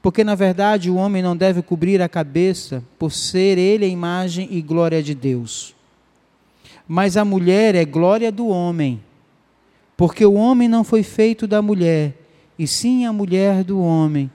[0.00, 4.48] Porque na verdade o homem não deve cobrir a cabeça, por ser ele a imagem
[4.50, 5.74] e glória de Deus.
[6.88, 8.98] Mas a mulher é glória do homem,
[9.94, 12.23] porque o homem não foi feito da mulher
[12.58, 14.30] e sim a mulher do homem.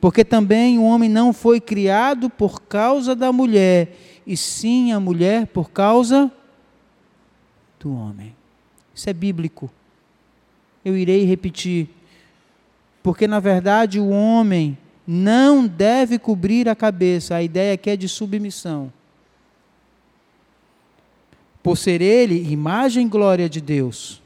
[0.00, 3.96] Porque também o homem não foi criado por causa da mulher,
[4.26, 6.30] e sim a mulher por causa
[7.80, 8.34] do homem.
[8.94, 9.70] Isso é bíblico.
[10.84, 11.88] Eu irei repetir.
[13.02, 18.08] Porque na verdade o homem não deve cobrir a cabeça, a ideia aqui é de
[18.08, 18.92] submissão.
[21.62, 24.22] Por ser ele imagem e glória de Deus,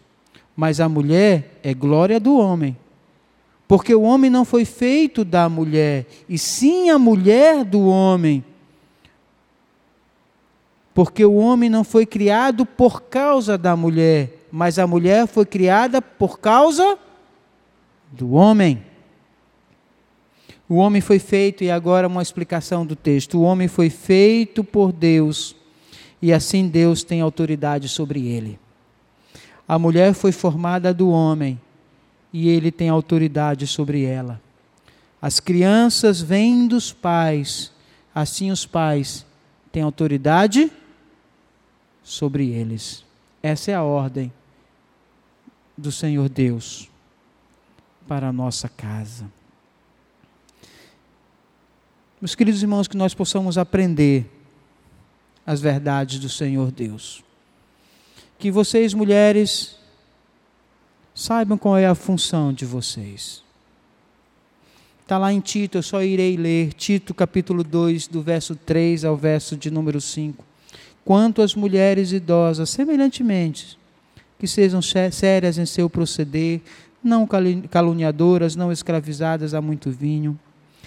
[0.57, 2.77] mas a mulher é glória do homem.
[3.69, 8.43] Porque o homem não foi feito da mulher, e sim a mulher do homem.
[10.95, 16.01] Porque o homem não foi criado por causa da mulher, mas a mulher foi criada
[16.01, 16.99] por causa
[18.11, 18.83] do homem.
[20.67, 24.93] O homem foi feito, e agora uma explicação do texto: o homem foi feito por
[24.93, 25.55] Deus,
[26.23, 28.59] e assim Deus tem autoridade sobre ele.
[29.69, 31.61] A mulher foi formada do homem,
[32.33, 34.41] e ele tem autoridade sobre ela.
[35.21, 37.73] As crianças vêm dos pais,
[38.15, 39.27] assim os pais
[39.73, 40.71] têm autoridade
[42.03, 43.05] sobre eles.
[43.43, 44.33] Essa é a ordem
[45.77, 46.89] do Senhor Deus
[48.07, 49.31] para a nossa casa.
[52.21, 54.29] Meus queridos irmãos, que nós possamos aprender
[55.47, 57.23] as verdades do Senhor Deus.
[58.39, 59.78] Que vocês, mulheres,
[61.21, 63.43] Saibam qual é a função de vocês.
[65.03, 69.17] Está lá em Tito, eu só irei ler, Tito capítulo 2, do verso 3 ao
[69.17, 70.45] verso de número 5.
[71.05, 73.77] Quanto às mulheres idosas, semelhantemente,
[74.39, 76.61] que sejam sérias em seu proceder,
[77.03, 77.27] não
[77.69, 80.39] caluniadoras, não escravizadas a muito vinho,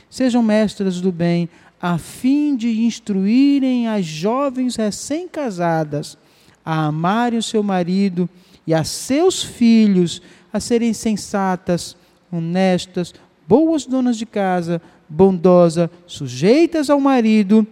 [0.09, 1.49] sejam mestras do bem,
[1.81, 6.17] a fim de instruírem as jovens recém-casadas
[6.63, 8.29] a amarem o seu marido
[8.65, 10.21] e a seus filhos
[10.51, 11.95] a serem sensatas,
[12.31, 13.13] honestas,
[13.47, 17.65] boas donas de casa, bondosa, sujeitas ao marido,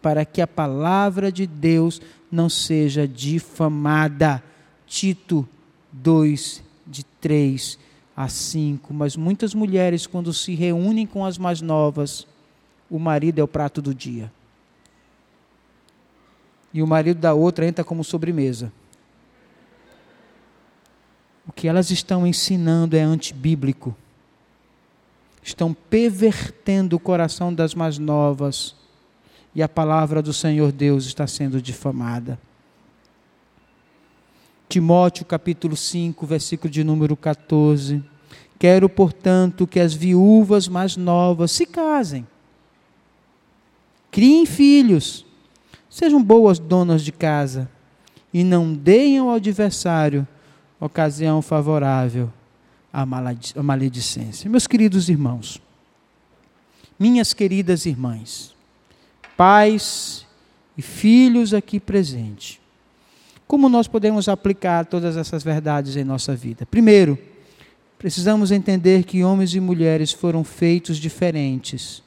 [0.00, 4.42] para que a palavra de Deus não seja difamada.
[4.86, 5.46] Tito
[5.92, 7.78] 2, de 3
[8.16, 8.94] a 5.
[8.94, 12.26] Mas muitas mulheres, quando se reúnem com as mais novas,
[12.90, 14.32] o marido é o prato do dia.
[16.72, 18.72] E o marido da outra entra como sobremesa.
[21.46, 23.94] O que elas estão ensinando é antibíblico.
[25.42, 28.74] Estão pervertendo o coração das mais novas.
[29.54, 32.38] E a palavra do Senhor Deus está sendo difamada.
[34.68, 38.02] Timóteo capítulo 5, versículo de número 14.
[38.58, 42.26] Quero, portanto, que as viúvas mais novas se casem,
[44.10, 45.26] criem filhos,
[45.90, 47.70] sejam boas donas de casa
[48.32, 50.26] e não deem ao adversário
[50.80, 52.32] ocasião favorável
[52.92, 53.04] à
[53.62, 54.48] maledicência.
[54.48, 55.60] Meus queridos irmãos,
[56.98, 58.54] minhas queridas irmãs,
[59.36, 60.26] pais
[60.76, 62.60] e filhos aqui presentes,
[63.46, 66.66] como nós podemos aplicar todas essas verdades em nossa vida?
[66.66, 67.18] Primeiro,
[67.98, 72.02] precisamos entender que homens e mulheres foram feitos diferentes,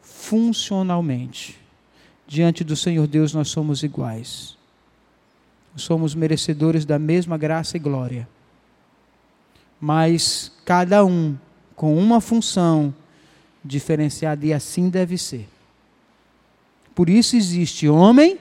[0.00, 1.58] funcionalmente.
[2.26, 4.57] Diante do Senhor Deus, nós somos iguais
[5.78, 8.28] somos merecedores da mesma graça e glória.
[9.80, 11.36] Mas cada um
[11.74, 12.94] com uma função
[13.64, 15.48] diferenciada e assim deve ser.
[16.94, 18.38] Por isso existe homem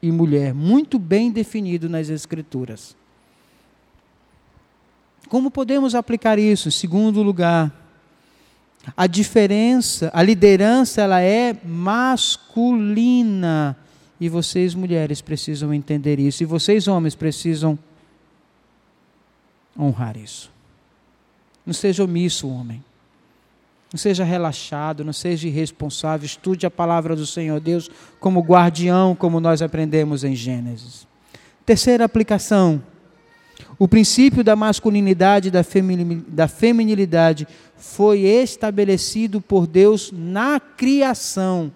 [0.00, 2.96] e mulher muito bem definido nas escrituras.
[5.28, 6.68] Como podemos aplicar isso?
[6.68, 7.72] Em segundo lugar,
[8.96, 12.64] a diferença, a liderança, ela é masculina
[14.24, 16.42] e vocês, mulheres, precisam entender isso.
[16.42, 17.78] E vocês, homens, precisam
[19.78, 20.50] honrar isso.
[21.66, 22.82] Não seja omisso, homem.
[23.92, 26.24] Não seja relaxado, não seja irresponsável.
[26.24, 31.06] Estude a palavra do Senhor Deus como guardião, como nós aprendemos em Gênesis.
[31.66, 32.82] Terceira aplicação.
[33.78, 37.46] O princípio da masculinidade e da feminilidade
[37.76, 41.70] foi estabelecido por Deus na criação.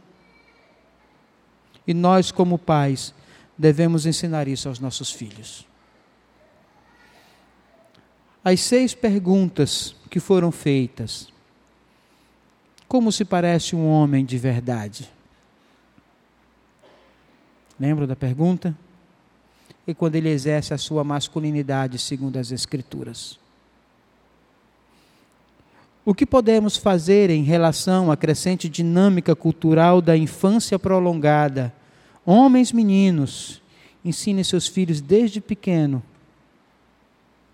[1.89, 3.15] E nós, como pais,
[3.57, 5.67] devemos ensinar isso aos nossos filhos.
[8.45, 11.29] As seis perguntas que foram feitas.
[12.87, 15.11] Como se parece um homem de verdade?
[17.81, 18.77] Lembra da pergunta?
[19.87, 23.39] E quando ele exerce a sua masculinidade segundo as Escrituras.
[26.05, 31.78] O que podemos fazer em relação à crescente dinâmica cultural da infância prolongada?
[32.31, 33.63] Homens, meninos,
[34.05, 36.03] ensinem seus filhos desde pequeno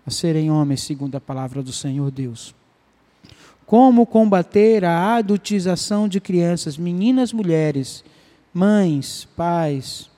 [0.05, 2.53] a serem homens segundo a palavra do Senhor Deus.
[3.65, 8.03] Como combater a adultização de crianças, meninas, mulheres,
[8.53, 10.09] mães, pais.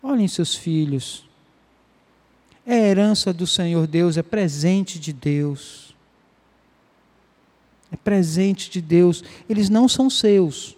[0.00, 1.28] Olhem seus filhos.
[2.64, 5.92] É herança do Senhor Deus, é presente de Deus
[7.92, 10.74] é presente de Deus, eles não são seus.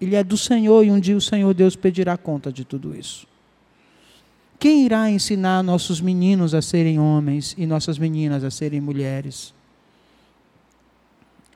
[0.00, 3.26] Ele é do Senhor e um dia o Senhor Deus pedirá conta de tudo isso.
[4.58, 9.54] Quem irá ensinar nossos meninos a serem homens e nossas meninas a serem mulheres?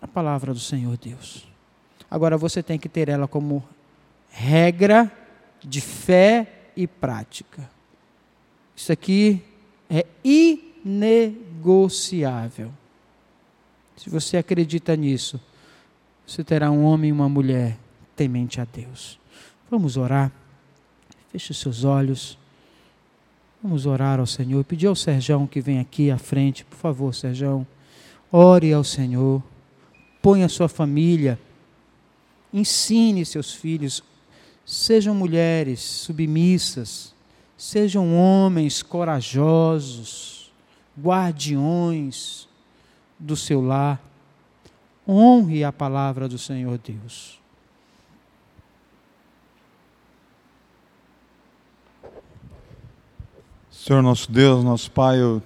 [0.00, 1.48] A palavra do Senhor Deus.
[2.10, 3.64] Agora você tem que ter ela como
[4.28, 5.10] regra
[5.60, 7.68] de fé e prática.
[8.76, 9.42] Isso aqui
[9.88, 10.06] é
[10.84, 12.72] inegociável.
[13.96, 15.40] Se você acredita nisso,
[16.26, 17.78] você terá um homem e uma mulher
[18.16, 19.18] temente a Deus.
[19.70, 20.30] Vamos orar.
[21.30, 22.38] Feche seus olhos.
[23.62, 24.62] Vamos orar ao Senhor.
[24.64, 27.66] Pedir ao Serjão que vem aqui à frente, por favor, Serjão.
[28.30, 29.42] Ore ao Senhor.
[30.20, 31.38] Ponha a sua família.
[32.52, 34.02] Ensine seus filhos.
[34.64, 37.14] Sejam mulheres submissas.
[37.56, 40.52] Sejam homens corajosos,
[41.00, 42.48] guardiões
[43.16, 44.02] do seu lar.
[45.06, 47.41] Honre a palavra do Senhor Deus.
[53.84, 55.42] Senhor nosso Deus, nosso Pai, eu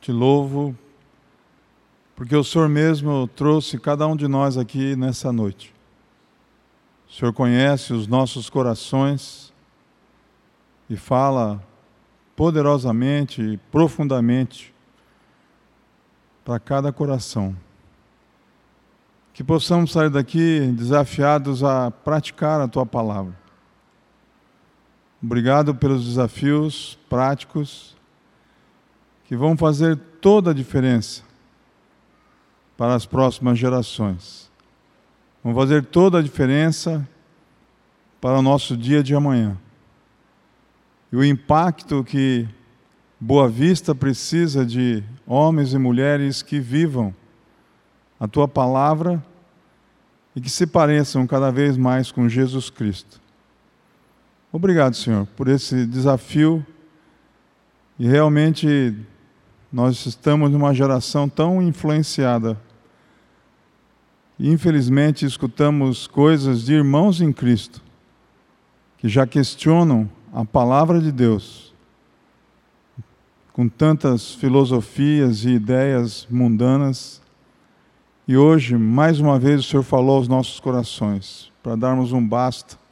[0.00, 0.76] te louvo,
[2.16, 5.72] porque o Senhor mesmo trouxe cada um de nós aqui nessa noite.
[7.08, 9.52] O Senhor conhece os nossos corações
[10.90, 11.62] e fala
[12.34, 14.74] poderosamente e profundamente
[16.44, 17.56] para cada coração.
[19.32, 23.43] Que possamos sair daqui desafiados a praticar a tua palavra.
[25.24, 27.96] Obrigado pelos desafios práticos
[29.24, 31.22] que vão fazer toda a diferença
[32.76, 34.50] para as próximas gerações.
[35.42, 37.08] Vão fazer toda a diferença
[38.20, 39.56] para o nosso dia de amanhã.
[41.10, 42.46] E o impacto que
[43.18, 47.14] Boa Vista precisa de homens e mulheres que vivam
[48.20, 49.24] a tua palavra
[50.36, 53.23] e que se pareçam cada vez mais com Jesus Cristo.
[54.56, 56.64] Obrigado, Senhor, por esse desafio.
[57.98, 58.96] E realmente
[59.72, 62.56] nós estamos numa geração tão influenciada.
[64.38, 67.82] Infelizmente escutamos coisas de irmãos em Cristo
[68.96, 71.74] que já questionam a palavra de Deus
[73.52, 77.20] com tantas filosofias e ideias mundanas.
[78.28, 82.83] E hoje, mais uma vez, o Senhor falou aos nossos corações para darmos um basta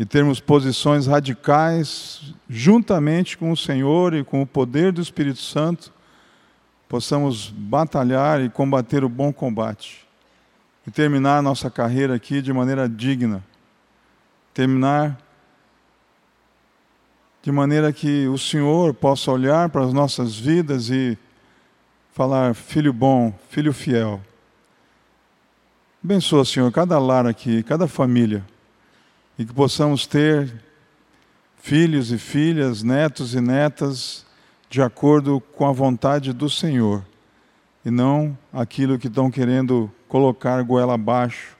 [0.00, 5.92] e termos posições radicais juntamente com o Senhor e com o poder do Espírito Santo,
[6.88, 10.08] possamos batalhar e combater o bom combate
[10.86, 13.44] e terminar nossa carreira aqui de maneira digna.
[14.54, 15.20] Terminar
[17.42, 21.18] de maneira que o Senhor possa olhar para as nossas vidas e
[22.10, 24.18] falar: filho bom, filho fiel.
[26.02, 28.42] Abençoa, Senhor, cada lar aqui, cada família,
[29.40, 30.52] e que possamos ter
[31.62, 34.26] filhos e filhas, netos e netas,
[34.68, 37.02] de acordo com a vontade do Senhor,
[37.82, 41.56] e não aquilo que estão querendo colocar goela abaixo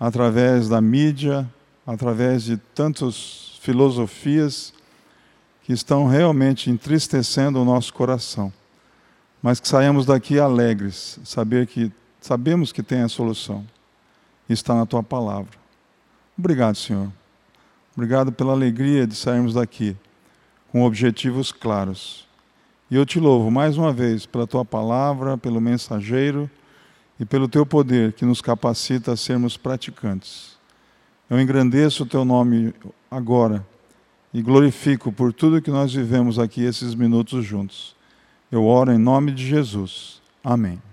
[0.00, 1.48] através da mídia,
[1.86, 4.74] através de tantas filosofias
[5.62, 8.52] que estão realmente entristecendo o nosso coração.
[9.40, 13.64] Mas que saímos daqui alegres, saber que sabemos que tem a solução.
[14.48, 15.65] Está na tua palavra.
[16.38, 17.10] Obrigado, Senhor.
[17.96, 19.96] Obrigado pela alegria de sairmos daqui
[20.70, 22.26] com objetivos claros.
[22.90, 26.50] E eu te louvo mais uma vez pela tua palavra, pelo mensageiro
[27.18, 30.56] e pelo teu poder que nos capacita a sermos praticantes.
[31.28, 32.74] Eu engrandeço o teu nome
[33.10, 33.66] agora
[34.32, 37.96] e glorifico por tudo que nós vivemos aqui esses minutos juntos.
[38.52, 40.20] Eu oro em nome de Jesus.
[40.44, 40.85] Amém.